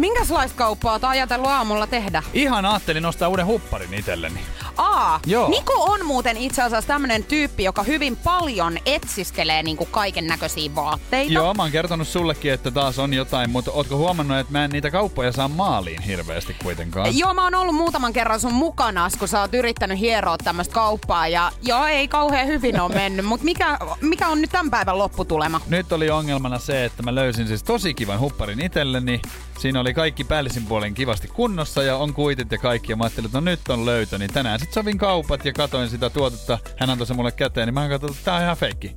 Minkälaista 0.00 0.58
kauppaa 0.58 0.92
oot 0.92 1.04
ajatellut 1.04 1.48
aamulla 1.48 1.86
tehdä? 1.86 2.22
Ihan 2.34 2.64
ajattelin 2.64 3.06
ostaa 3.06 3.28
uuden 3.28 3.46
hupparin 3.46 3.94
itselleni. 3.94 4.40
Aa, 4.76 5.20
Joo. 5.26 5.48
Niko 5.48 5.72
on 5.84 6.06
muuten 6.06 6.36
itse 6.36 6.62
asiassa 6.62 6.88
tämmönen 6.88 7.24
tyyppi, 7.24 7.64
joka 7.64 7.82
hyvin 7.82 8.16
paljon 8.16 8.78
etsiskelee 8.86 9.62
niinku 9.62 9.84
kaiken 9.86 10.26
näköisiä 10.26 10.74
vaatteita. 10.74 11.32
Joo, 11.32 11.54
mä 11.54 11.62
oon 11.62 11.72
kertonut 11.72 12.08
sullekin, 12.08 12.52
että 12.52 12.70
taas 12.70 12.98
on 12.98 13.14
jotain, 13.14 13.50
mutta 13.50 13.70
ootko 13.72 13.96
huomannut, 13.96 14.38
että 14.38 14.52
mä 14.52 14.64
en 14.64 14.70
niitä 14.70 14.90
kauppoja 14.90 15.32
saa 15.32 15.48
maaliin 15.48 16.02
hirveästi 16.02 16.56
kuitenkaan? 16.62 17.18
Joo, 17.18 17.34
mä 17.34 17.44
oon 17.44 17.54
ollut 17.54 17.74
muutaman 17.74 18.12
kerran 18.12 18.40
sun 18.40 18.54
mukana, 18.54 19.08
kun 19.18 19.28
sä 19.28 19.40
oot 19.40 19.54
yrittänyt 19.54 19.98
hieroa 19.98 20.38
tämmöistä 20.38 20.74
kauppaa 20.74 21.28
ja 21.28 21.52
joo, 21.62 21.86
ei 21.86 22.08
kauhean 22.08 22.46
hyvin 22.46 22.80
ole 22.80 22.94
mennyt, 22.94 23.26
mutta 23.26 23.44
mikä, 23.44 23.78
mikä 24.00 24.28
on 24.28 24.40
nyt 24.40 24.50
tämän 24.50 24.70
päivän 24.70 24.98
lopputulema? 24.98 25.60
Nyt 25.68 25.92
oli 25.92 26.10
ongelmana 26.10 26.58
se, 26.58 26.84
että 26.84 27.02
mä 27.02 27.14
löysin 27.14 27.46
siis 27.48 27.62
tosi 27.62 27.94
kivan 27.94 28.20
hupparin 28.20 28.64
itselleni. 28.64 29.20
Siinä 29.58 29.80
oli 29.80 29.89
kaikki 29.94 30.24
päällisin 30.24 30.66
puolen 30.66 30.94
kivasti 30.94 31.28
kunnossa 31.28 31.82
ja 31.82 31.96
on 31.96 32.14
kuitit 32.14 32.52
ja 32.52 32.58
kaikki. 32.58 32.92
Ja 32.92 32.96
mä 32.96 33.04
ajattelin, 33.04 33.26
että 33.26 33.40
no 33.40 33.44
nyt 33.44 33.68
on 33.68 33.86
löytö. 33.86 34.18
Niin 34.18 34.32
tänään 34.32 34.60
sitten 34.60 34.74
sovin 34.74 34.98
kaupat 34.98 35.44
ja 35.44 35.52
katoin 35.52 35.88
sitä 35.88 36.10
tuotetta. 36.10 36.58
Hän 36.78 36.90
antoi 36.90 37.06
se 37.06 37.14
mulle 37.14 37.32
käteen, 37.32 37.66
niin 37.68 37.74
mä 37.74 37.88
katsoin, 37.88 38.12
että 38.12 38.24
tää 38.24 38.36
on 38.36 38.42
ihan 38.42 38.56
feikki. 38.56 38.96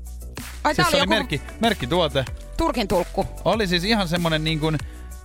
Ai, 0.63 0.75
Siis 0.75 0.86
tää 0.88 0.91
se 0.91 0.97
oli 0.97 0.97
oli 0.97 1.01
joku... 1.01 1.10
merkki, 1.10 1.41
merkkituote. 1.60 2.25
Turkin 2.58 2.88
tulkku. 2.88 3.25
Oli 3.45 3.67
siis 3.67 3.84
ihan 3.84 4.08
semmonen 4.08 4.43
niin 4.43 4.60
kuin, 4.60 4.77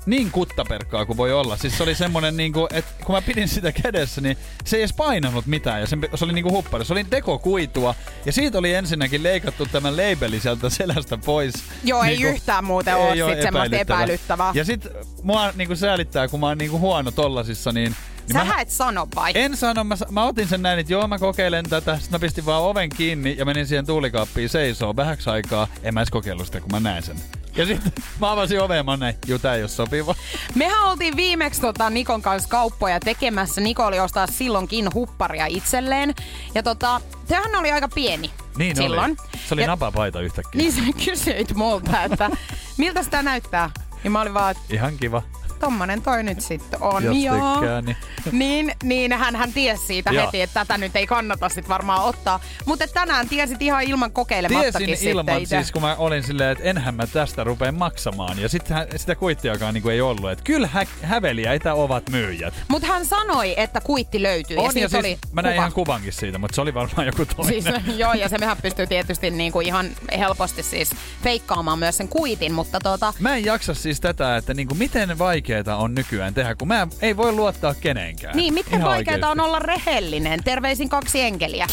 niin 0.09 0.31
kuttaperkkaa 0.31 1.07
kuin 1.07 1.17
voi 1.17 1.33
olla. 1.33 1.57
Siis 1.57 1.77
se 1.77 1.83
oli 1.83 1.95
semmonen 1.95 2.37
niinku, 2.37 2.69
että 2.73 3.05
kun 3.05 3.15
mä 3.15 3.23
pidin 3.23 3.49
sitä 3.49 3.73
kädessä, 3.73 4.21
niin 4.21 4.37
se 4.65 4.77
ei 4.77 4.83
edes 4.83 4.93
painanut 4.93 5.47
mitään. 5.47 5.81
Ja 5.81 5.87
se, 5.87 5.97
se 6.15 6.25
oli 6.25 6.33
niinku 6.33 6.51
huppari. 6.51 6.85
Se 6.85 6.93
oli 6.93 7.05
tekokuitua. 7.05 7.95
Ja 8.27 8.33
siitä 8.33 8.59
oli 8.59 8.75
ensinnäkin 8.75 9.23
leikattu 9.23 9.67
tämän 9.67 9.97
labeli 9.97 10.41
sieltä 10.41 10.71
selästä 10.71 11.19
pois. 11.19 11.55
Joo, 11.85 12.03
ei 12.03 12.09
Niinku- 12.17 12.35
yhtään 12.35 12.65
muuten 12.65 12.97
oo 12.97 13.15
sit 13.15 13.43
semmoista 13.43 13.77
epäilyttävää. 13.77 14.53
Ja 14.55 14.65
sit 14.65 14.87
mua 15.23 15.53
niinku 15.57 15.77
säälittää, 15.77 16.29
kun 16.29 16.41
mä 16.41 16.47
oon 16.47 16.59
niinku 16.59 16.79
huono 16.79 17.11
tollasissa, 17.11 17.73
niin... 17.73 17.97
niin 18.29 18.47
Sähän 18.47 18.61
et 18.61 18.71
sano 18.71 19.09
vai? 19.15 19.33
en 19.35 19.57
sano, 19.57 19.85
mä, 19.85 19.97
mä 20.11 20.25
otin 20.25 20.49
sen 20.49 20.63
näin, 20.63 20.79
että 20.79 20.93
joo 20.93 21.09
mä 21.09 21.19
kokeilen 21.19 21.69
tätä. 21.69 21.95
Sitten 21.99 22.13
mä 22.13 22.19
pistin 22.19 22.47
vaan 22.47 22.63
oven 22.63 22.89
kiinni 22.89 23.35
ja 23.39 23.45
menin 23.45 23.67
siihen 23.67 23.87
tuulikaappiin 23.87 24.49
seisoo 24.49 24.97
vähäksi 24.97 25.31
aikaa. 25.31 25.67
En 25.83 25.95
mä 25.95 26.01
edes 26.01 26.11
kokeillut 26.11 26.47
sitä, 26.47 26.61
kun 26.61 26.71
mä 26.73 26.81
näin 26.81 27.03
sen. 27.03 27.17
Ja 27.57 27.67
sitten 27.67 27.93
mä 28.21 28.33
avasin 28.33 28.61
oveen 28.63 28.77
ja 28.79 28.83
mä 28.85 28.97
näin, 28.97 29.15
juu 29.27 29.39
tää 29.39 29.55
ei 29.55 29.63
oo 29.63 29.69
sopiva. 29.69 30.15
Mehän 30.55 30.83
oltiin 30.85 31.17
viimeksi 31.17 31.61
tota 31.61 31.91
Nikon 31.91 32.23
kanssa 32.23 32.49
kauppoja 32.49 33.01
tekemässä. 33.01 33.61
Niko 33.61 33.87
oli 33.87 34.01
ostaa 34.01 34.27
silloinkin 34.27 34.89
hupparia 34.95 35.47
itselleen. 35.47 36.15
Ja 36.55 36.63
tota, 36.63 37.01
sehän 37.29 37.55
oli 37.57 37.73
aika 37.73 37.89
pieni 37.89 38.31
Niin 38.59 38.77
silloin. 38.77 39.11
oli. 39.21 39.31
Se 39.49 39.55
oli 39.55 39.63
ja, 39.63 39.67
napapaita 39.67 40.21
yhtäkkiä. 40.21 40.59
Niin 40.61 40.73
sä 40.73 40.81
kysyit 41.05 41.55
multa, 41.55 42.03
että 42.03 42.31
miltä 42.77 43.03
sitä 43.03 43.23
näyttää. 43.23 43.71
Niin 44.03 44.13
mä 44.13 44.21
olin 44.21 44.35
vaan, 44.35 44.55
Ihan 44.71 44.97
kiva. 44.97 45.23
Tommonen 45.59 46.03
toi 46.03 46.23
nyt 46.23 46.41
sitten 46.41 46.83
on. 46.83 47.05
Jos 47.05 47.17
joo. 47.17 47.53
tykkää, 47.61 47.81
niin. 47.83 47.97
niin, 48.33 48.73
niin 48.83 49.13
hän, 49.13 49.37
hän 49.37 49.53
tiesi 49.53 49.87
siitä 49.87 50.11
Joo. 50.11 50.27
heti, 50.27 50.41
että 50.41 50.61
tätä 50.61 50.79
nyt 50.79 50.97
ei 50.97 51.07
kannata 51.07 51.49
sit 51.49 51.69
varmaan 51.69 52.03
ottaa. 52.05 52.41
Mutta 52.65 52.87
tänään 52.95 53.29
tiesit 53.29 53.63
ihan 53.63 53.83
ilman 53.83 54.13
kokeilemattakin 54.13 54.87
Tiesin 54.87 55.09
ilman, 55.09 55.23
sitten 55.25 55.43
itse. 55.43 55.57
siis 55.57 55.73
kun 55.73 55.83
mä 55.83 55.95
olin 55.99 56.23
silleen, 56.23 56.51
että 56.53 56.65
enhän 56.65 56.95
mä 56.95 57.07
tästä 57.07 57.45
rupea 57.45 57.73
maksamaan. 57.73 58.39
Ja 58.39 58.49
sitten 58.49 58.77
sitä 58.97 59.15
kuittiakaan 59.15 59.75
niin 59.75 59.91
ei 59.91 60.01
ollut. 60.01 60.31
Että 60.31 60.45
kyllä 60.45 60.67
hä- 60.73 60.87
häveliäitä 61.03 61.75
ovat 61.75 62.11
myyjät. 62.11 62.55
Mutta 62.69 62.89
hän 62.89 63.07
sanoi, 63.07 63.55
että 63.57 63.81
kuitti 63.81 64.23
löytyy. 64.23 64.57
ja 64.57 64.61
On 64.63 64.67
ja 64.67 64.73
siitä 64.73 64.89
siis, 64.89 65.01
oli 65.05 65.19
mä 65.33 65.43
näin 65.43 65.53
kuva. 65.55 65.63
ihan 65.63 65.73
kuvankin 65.73 66.13
siitä, 66.13 66.39
mutta 66.39 66.55
se 66.55 66.61
oli 66.61 66.75
varmaan 66.75 67.07
joku 67.07 67.27
toinen. 67.37 67.63
Siis, 67.63 67.99
joo, 67.99 68.13
ja 68.15 68.29
se 68.29 68.39
mehän 68.39 68.57
pystyy 68.63 68.87
tietysti 68.87 69.31
niinku 69.31 69.61
ihan 69.61 69.87
helposti 70.19 70.63
siis 70.63 70.91
feikkaamaan 71.23 71.79
myös 71.79 71.97
sen 71.97 72.09
kuitin, 72.09 72.53
mutta 72.53 72.79
tota, 72.83 73.15
Mä 73.19 73.37
en 73.37 73.45
jaksa 73.45 73.75
siis 73.75 74.01
tätä, 74.01 74.37
että 74.37 74.55
niinku 74.55 74.75
miten 74.75 75.19
vaikeeta 75.49 75.77
on 75.77 75.95
nykyään 75.95 76.35
tehdä, 76.35 76.55
kun 76.55 76.69
mä 76.69 76.87
ei 77.01 77.17
voi 77.17 77.33
luottaa 77.33 77.75
kenenkään. 77.75 78.37
niin 78.37 78.55
miten 78.55 78.79
Ihan 78.79 78.91
vaikeaa 78.91 79.31
on 79.31 79.41
olla 79.41 79.59
rehellinen. 79.59 80.45
Terveisin 80.45 80.89
kaksi 80.89 81.21
enkeliä. 81.21 81.67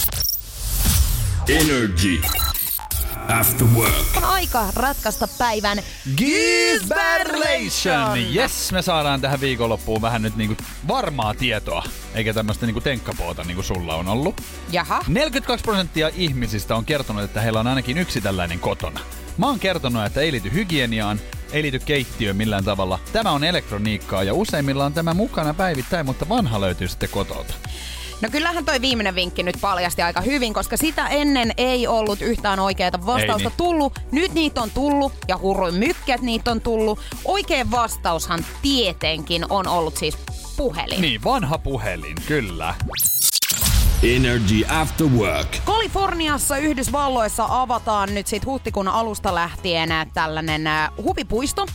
Energy. 1.50 2.22
After 3.40 3.68
work. 3.68 3.94
On 4.18 4.24
aika 4.24 4.66
ratkaista 4.76 5.28
päivän 5.38 5.78
Gizberlation! 6.18 8.36
Yes, 8.36 8.72
me 8.72 8.82
saadaan 8.82 9.22
tähän 9.22 9.42
viikonloppuun 9.42 10.02
vähän 10.02 10.22
nyt 10.22 10.36
niinku 10.36 10.56
varmaa 10.88 11.34
tietoa, 11.34 11.84
eikä 12.14 12.34
tämmöistä 12.34 12.66
niinku 12.66 12.82
tenkkapoota 12.82 13.44
niinku 13.44 13.64
sulla 13.64 13.96
on 13.96 14.08
ollut. 14.08 14.42
Jaha. 14.72 15.02
42 15.08 15.64
prosenttia 15.64 16.10
ihmisistä 16.16 16.76
on 16.76 16.86
kertonut, 16.86 17.24
että 17.24 17.42
heillä 17.42 17.60
on 17.60 17.68
ainakin 17.68 17.98
yksi 17.98 18.22
tällainen 18.22 18.60
kotona. 18.60 19.00
Mä 19.38 19.48
oon 19.48 19.60
kertonut, 19.60 20.06
että 20.06 20.22
ei 20.22 20.32
liity 20.32 20.54
hygieniaan, 20.54 21.20
ei 21.56 21.64
liity 21.64 21.80
keittiöön 21.80 22.36
millään 22.36 22.64
tavalla. 22.64 23.00
Tämä 23.14 23.32
on 23.32 23.44
elektroniikkaa 23.44 24.24
ja 24.24 24.34
useimmilla 24.34 24.86
on 24.86 24.94
tämä 24.94 25.14
mukana 25.14 25.54
päivittäin, 25.54 26.06
mutta 26.06 26.30
vanha 26.30 26.62
löytyy 26.62 26.88
sitten 26.88 27.10
kotolta. 27.10 27.54
No 28.22 28.30
kyllähän 28.32 28.66
toi 28.66 28.82
viimeinen 28.82 29.16
vinkki 29.16 29.44
nyt 29.44 29.56
paljasti 29.62 30.02
aika 30.02 30.22
hyvin, 30.22 30.54
koska 30.54 30.78
sitä 30.78 31.08
ennen 31.08 31.52
ei 31.58 31.88
ollut 31.88 32.22
yhtään 32.22 32.60
oikeaa 32.60 33.06
vastausta 33.06 33.50
niin. 33.50 33.58
tullut. 33.58 34.00
Nyt 34.12 34.34
niitä 34.34 34.62
on 34.62 34.72
tullut 34.72 35.14
ja 35.28 35.38
hurruin 35.38 35.76
mykkä, 35.76 36.14
että 36.14 36.26
niitä 36.26 36.52
on 36.52 36.62
tullut. 36.62 37.00
Oikea 37.26 37.72
vastaushan 37.72 38.46
tietenkin 38.62 39.46
on 39.50 39.68
ollut 39.68 39.98
siis 39.98 40.18
puhelin. 40.58 41.02
Niin, 41.02 41.24
vanha 41.24 41.58
puhelin, 41.58 42.16
kyllä. 42.28 42.76
Energy 44.04 44.66
After 44.68 45.08
Work. 45.08 45.58
Kaliforniassa 45.66 46.58
Yhdysvalloissa 46.58 47.46
avataan 47.50 48.14
nyt 48.14 48.28
sit 48.28 48.46
huhtikuun 48.46 48.88
alusta 48.88 49.36
lähtien 49.36 49.92
ä, 49.92 50.06
tällainen 50.14 50.68
ä, 50.68 50.92
huvipuisto. 51.04 51.66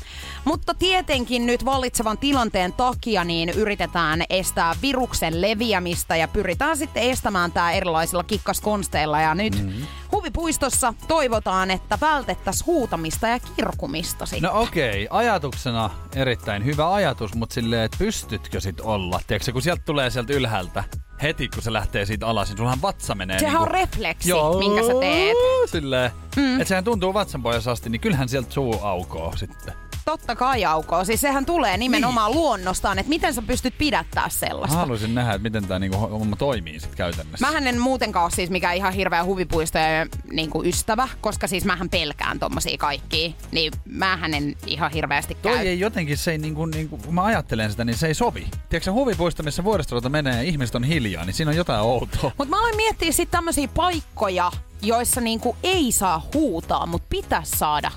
Mutta 0.44 0.74
tietenkin 0.74 1.46
nyt 1.46 1.64
vallitsevan 1.64 2.18
tilanteen 2.18 2.72
takia 2.72 3.24
niin 3.24 3.48
yritetään 3.48 4.22
estää 4.30 4.74
viruksen 4.82 5.40
leviämistä 5.40 6.16
ja 6.16 6.28
pyritään 6.28 6.76
sitten 6.76 7.02
estämään 7.02 7.52
tämä 7.52 7.72
erilaisilla 7.72 8.24
kikkaskonsteilla. 8.24 9.20
Ja 9.20 9.34
nyt 9.34 9.62
mm-hmm. 9.62 9.86
huvipuistossa 10.12 10.94
toivotaan, 11.08 11.70
että 11.70 11.98
vältettäisiin 12.00 12.66
huutamista 12.66 13.28
ja 13.28 13.38
kirkumista 13.56 14.26
sitten. 14.26 14.50
No 14.52 14.60
okei, 14.60 15.08
ajatuksena 15.10 15.90
erittäin 16.14 16.64
hyvä 16.64 16.94
ajatus, 16.94 17.34
mutta 17.34 17.54
silleen, 17.54 17.82
että 17.82 17.98
pystytkö 17.98 18.60
sit 18.60 18.80
olla? 18.80 19.20
Tiedätkö, 19.26 19.52
kun 19.52 19.62
sieltä 19.62 19.82
tulee 19.84 20.10
sieltä 20.10 20.32
ylhäältä, 20.32 20.84
heti 21.22 21.48
kun 21.48 21.62
se 21.62 21.72
lähtee 21.72 22.04
siitä 22.04 22.26
alas, 22.26 22.48
niin 22.48 22.56
sullahan 22.56 22.82
vatsa 22.82 23.14
menee 23.14 23.38
Sehän 23.38 23.54
niinku... 23.54 23.62
on 23.62 23.70
refleksi, 23.70 24.28
Joo, 24.28 24.58
minkä 24.58 24.82
sä 24.82 24.92
teet. 25.00 25.36
Silleen, 25.66 26.10
mm. 26.36 26.54
että 26.54 26.68
sehän 26.68 26.84
tuntuu 26.84 27.14
vatsan 27.14 27.42
pohjassa 27.42 27.70
asti, 27.70 27.90
niin 27.90 28.00
kyllähän 28.00 28.28
sieltä 28.28 28.50
suu 28.50 28.80
aukoo 28.82 29.36
sitten. 29.36 29.74
Totta 30.04 30.36
kai 30.36 30.64
aukoo. 30.64 31.04
Siis 31.04 31.20
sehän 31.20 31.46
tulee 31.46 31.76
nimenomaan 31.76 32.30
niin. 32.32 32.40
luonnostaan, 32.40 32.98
että 32.98 33.10
miten 33.10 33.34
sä 33.34 33.42
pystyt 33.42 33.74
pidättää 33.78 34.28
sellaista. 34.28 34.76
Haluaisin 34.76 35.14
nähdä, 35.14 35.34
että 35.34 35.42
miten 35.42 35.66
tämä 35.66 35.78
niinku 35.78 35.98
homma 35.98 36.36
toimii 36.36 36.80
sit 36.80 36.94
käytännössä. 36.94 37.46
Mähän 37.46 37.66
en 37.66 37.80
muutenkaan 37.80 38.24
ole 38.24 38.30
siis 38.30 38.50
mikään 38.50 38.76
ihan 38.76 38.92
hirveä 38.92 39.24
huvipuistojen 39.24 40.08
niin 40.32 40.50
kuin 40.50 40.68
ystävä, 40.68 41.08
koska 41.20 41.46
siis 41.46 41.64
mähän 41.64 41.88
pelkään 41.88 42.38
tommosia 42.38 42.78
kaikkia. 42.78 43.30
Niin 43.50 43.72
mähän 43.84 44.34
en 44.34 44.56
ihan 44.66 44.90
hirveästi 44.90 45.34
käy. 45.34 45.56
Toi 45.56 45.68
ei 45.68 45.80
jotenkin, 45.80 46.18
se 46.18 46.30
ei 46.30 46.38
niinku, 46.38 46.66
niinku, 46.66 46.98
kun 46.98 47.14
mä 47.14 47.24
ajattelen 47.24 47.70
sitä, 47.70 47.84
niin 47.84 47.98
se 47.98 48.06
ei 48.06 48.14
sovi. 48.14 48.46
Tiedätkö 48.68 48.92
huvipuisto, 48.92 49.42
missä 49.42 49.64
vuoristorata 49.64 50.08
menee 50.08 50.36
ja 50.36 50.42
ihmiset 50.42 50.74
on 50.74 50.84
hiljaa, 50.84 51.24
niin 51.24 51.34
siinä 51.34 51.50
on 51.50 51.56
jotain 51.56 51.80
outoa. 51.80 52.32
Mutta 52.38 52.50
mä 52.50 52.58
aloin 52.58 52.76
miettiä 52.76 53.12
sitten 53.12 53.38
tämmöisiä 53.38 53.68
paikkoja, 53.68 54.52
joissa 54.82 55.20
niinku 55.20 55.56
ei 55.62 55.92
saa 55.92 56.26
huutaa, 56.34 56.86
mutta 56.86 57.06
pitäisi 57.10 57.58
saada 57.58 57.90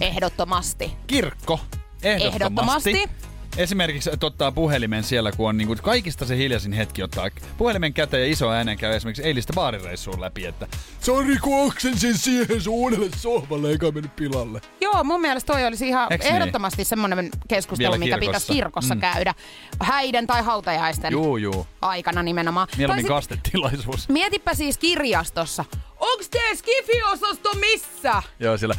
ehdottomasti. 0.00 0.92
Kirkko, 1.06 1.60
ehdottomasti. 2.02 2.90
Ehdottomasti. 2.90 3.30
Esimerkiksi 3.56 4.10
että 4.12 4.26
ottaa 4.26 4.52
puhelimen 4.52 5.04
siellä, 5.04 5.32
kun 5.32 5.48
on 5.48 5.56
niinku 5.56 5.76
kaikista 5.82 6.26
se 6.26 6.36
hiljaisin 6.36 6.72
hetki 6.72 7.02
ottaa 7.02 7.28
puhelimen 7.58 7.92
käteen 7.94 8.22
ja 8.22 8.32
iso 8.32 8.50
äänen 8.50 8.78
käy 8.78 8.94
esimerkiksi 8.96 9.22
eilistä 9.22 9.52
baarireissuun 9.52 10.20
läpi, 10.20 10.46
että 10.46 10.66
Sori 11.00 11.36
kun 11.38 11.66
oksensin 11.66 12.18
siihen 12.18 12.60
sun 12.60 12.74
uudelle 12.74 13.08
sohvalle 13.16 13.70
eikä 13.70 13.90
mennyt 13.90 14.16
pilalle. 14.16 14.60
Joo, 14.80 15.04
mun 15.04 15.20
mielestä 15.20 15.52
toi 15.52 15.66
olisi 15.66 15.88
ihan 15.88 16.06
Eiks 16.12 16.24
niin? 16.24 16.34
ehdottomasti 16.36 16.84
semmoinen 16.84 17.28
keskustelu, 17.48 17.98
mikä 17.98 18.18
pitäisi 18.18 18.52
kirkossa 18.52 18.94
Mm. 18.94 19.00
käydä. 19.00 19.34
Häiden 19.80 20.26
tai 20.26 20.42
hautajaisten 20.42 21.12
Juu, 21.12 21.36
juu. 21.36 21.66
aikana 21.80 22.22
nimenomaan. 22.22 22.68
Mieluummin 22.76 23.02
sit- 23.04 23.08
kastetilaisuus. 23.08 24.08
Mietipä 24.08 24.54
siis 24.54 24.78
kirjastossa. 24.78 25.64
Onks 26.00 26.28
tee 26.28 26.54
skifiosasto 26.56 27.54
missä? 27.54 28.22
Joo, 28.40 28.58
siellä 28.58 28.74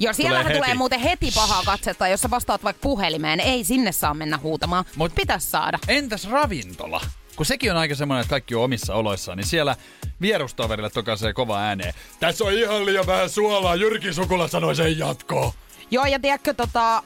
Joo, 0.00 0.12
siellähän 0.12 0.46
Tulee 0.46 0.58
tulee, 0.58 0.74
muuten 0.74 1.00
heti 1.00 1.30
pahaa 1.34 1.62
katsetta, 1.66 2.08
jos 2.08 2.20
sä 2.20 2.30
vastaat 2.30 2.64
vaikka 2.64 2.80
puhelimeen. 2.82 3.40
Ei 3.40 3.64
sinne 3.64 3.92
saa 3.92 4.14
mennä 4.14 4.38
huutamaan, 4.38 4.84
Mut- 4.84 4.96
mutta 4.96 5.14
pitäisi 5.20 5.46
saada. 5.50 5.78
Entäs 5.88 6.30
ravintola? 6.30 7.00
Kun 7.36 7.46
sekin 7.46 7.70
on 7.70 7.76
aika 7.76 7.94
semmoinen, 7.94 8.20
että 8.20 8.30
kaikki 8.30 8.54
on 8.54 8.64
omissa 8.64 8.94
oloissaan, 8.94 9.38
niin 9.38 9.46
siellä 9.46 9.76
vierustoverille 10.20 10.90
tokaisee 10.90 11.32
kova 11.32 11.58
ääneen. 11.58 11.94
Tässä 12.20 12.44
on 12.44 12.52
ihan 12.52 12.86
liian 12.86 13.06
vähän 13.06 13.30
suolaa, 13.30 13.74
Jyrki 13.74 14.12
Sukula 14.12 14.48
sanoi 14.48 14.76
sen 14.76 14.98
jatkoon. 14.98 15.52
Joo, 15.90 16.06
ja 16.06 16.20
tiedätkö, 16.20 16.54
tota, 16.54 17.02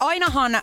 ainahan 0.00 0.62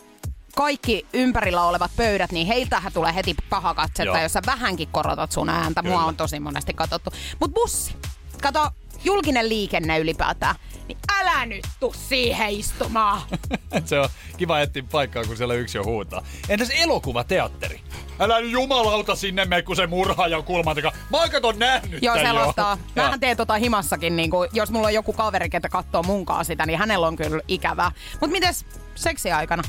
kaikki 0.55 1.05
ympärillä 1.13 1.63
olevat 1.63 1.91
pöydät, 1.95 2.31
niin 2.31 2.47
heiltähän 2.47 2.93
tulee 2.93 3.15
heti 3.15 3.35
paha 3.49 3.73
katsetta, 3.73 4.03
Joo. 4.03 4.21
jos 4.21 4.33
sä 4.33 4.41
vähänkin 4.45 4.87
korotat 4.91 5.31
sun 5.31 5.49
ääntä. 5.49 5.81
Mua 5.81 5.91
Kyllä. 5.91 6.05
on 6.05 6.15
tosi 6.15 6.39
monesti 6.39 6.73
katsottu. 6.73 7.09
Mut 7.39 7.53
bussi. 7.53 7.95
Kato, 8.41 8.69
julkinen 9.03 9.49
liikenne 9.49 9.99
ylipäätään. 9.99 10.55
Niin 10.87 10.97
älä 11.19 11.45
nyt 11.45 11.67
tuu 11.79 11.93
siihen 12.07 12.49
istumaan. 12.49 13.21
se 13.85 13.99
on 13.99 14.09
kiva 14.37 14.59
etsiä 14.59 14.83
paikkaa, 14.91 15.23
kun 15.23 15.37
siellä 15.37 15.53
yksi 15.53 15.77
jo 15.77 15.83
huutaa. 15.83 16.23
Entäs 16.49 16.69
elokuvateatteri? 16.69 17.81
Älä 18.19 18.41
nyt 18.41 18.51
jumalauta 18.51 19.15
sinne 19.15 19.45
mene, 19.45 19.61
kun 19.61 19.75
se 19.75 19.87
murhaa 19.87 20.27
ja 20.27 20.41
kulman 20.41 20.75
takaa. 20.75 20.91
Mä 21.11 21.17
oon 21.17 21.29
kato 21.29 21.51
nähnyt 21.51 22.03
Joo, 22.03 22.15
selostaa. 22.15 22.77
jo. 22.95 23.03
Mähän 23.03 23.19
teen 23.19 23.37
tota 23.37 23.53
himassakin, 23.53 24.15
niin 24.15 24.29
kun, 24.29 24.47
jos 24.53 24.71
mulla 24.71 24.87
on 24.87 24.93
joku 24.93 25.13
kaveri, 25.13 25.49
ketä 25.49 25.69
katsoo 25.69 26.03
munkaan 26.03 26.45
sitä, 26.45 26.65
niin 26.65 26.79
hänellä 26.79 27.07
on 27.07 27.15
kyllä 27.15 27.41
ikävää. 27.47 27.91
Mut 28.21 28.31
mites 28.31 28.65
seksiaikana? 28.95 29.63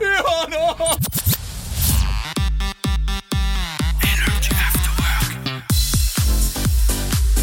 Ihanaa! 0.00 0.96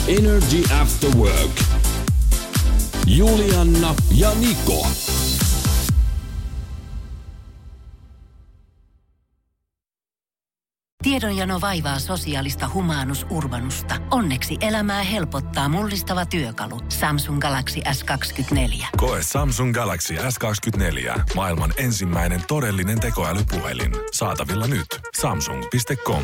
Energy 0.08 0.64
After 0.82 1.10
Work. 1.16 1.62
Julianna 3.06 3.96
ja 4.12 4.32
Niko. 4.36 4.88
Tiedonjano 11.04 11.62
vaivaa 11.62 12.00
sosiaalista 12.00 12.70
humanus 12.74 13.26
urbanusta. 13.30 13.96
Onneksi 14.12 14.58
elämää 14.62 15.04
helpottaa 15.04 15.70
mullistava 15.70 16.26
työkalu. 16.26 16.80
Samsung 16.90 17.40
Galaxy 17.40 17.80
S24. 17.80 18.86
Koe 18.98 19.20
Samsung 19.24 19.74
Galaxy 19.74 20.16
S24. 20.16 21.22
Maailman 21.36 21.74
ensimmäinen 21.78 22.42
todellinen 22.48 23.00
tekoälypuhelin. 23.00 23.92
Saatavilla 24.12 24.68
nyt. 24.68 24.88
Samsung.com. 25.22 26.24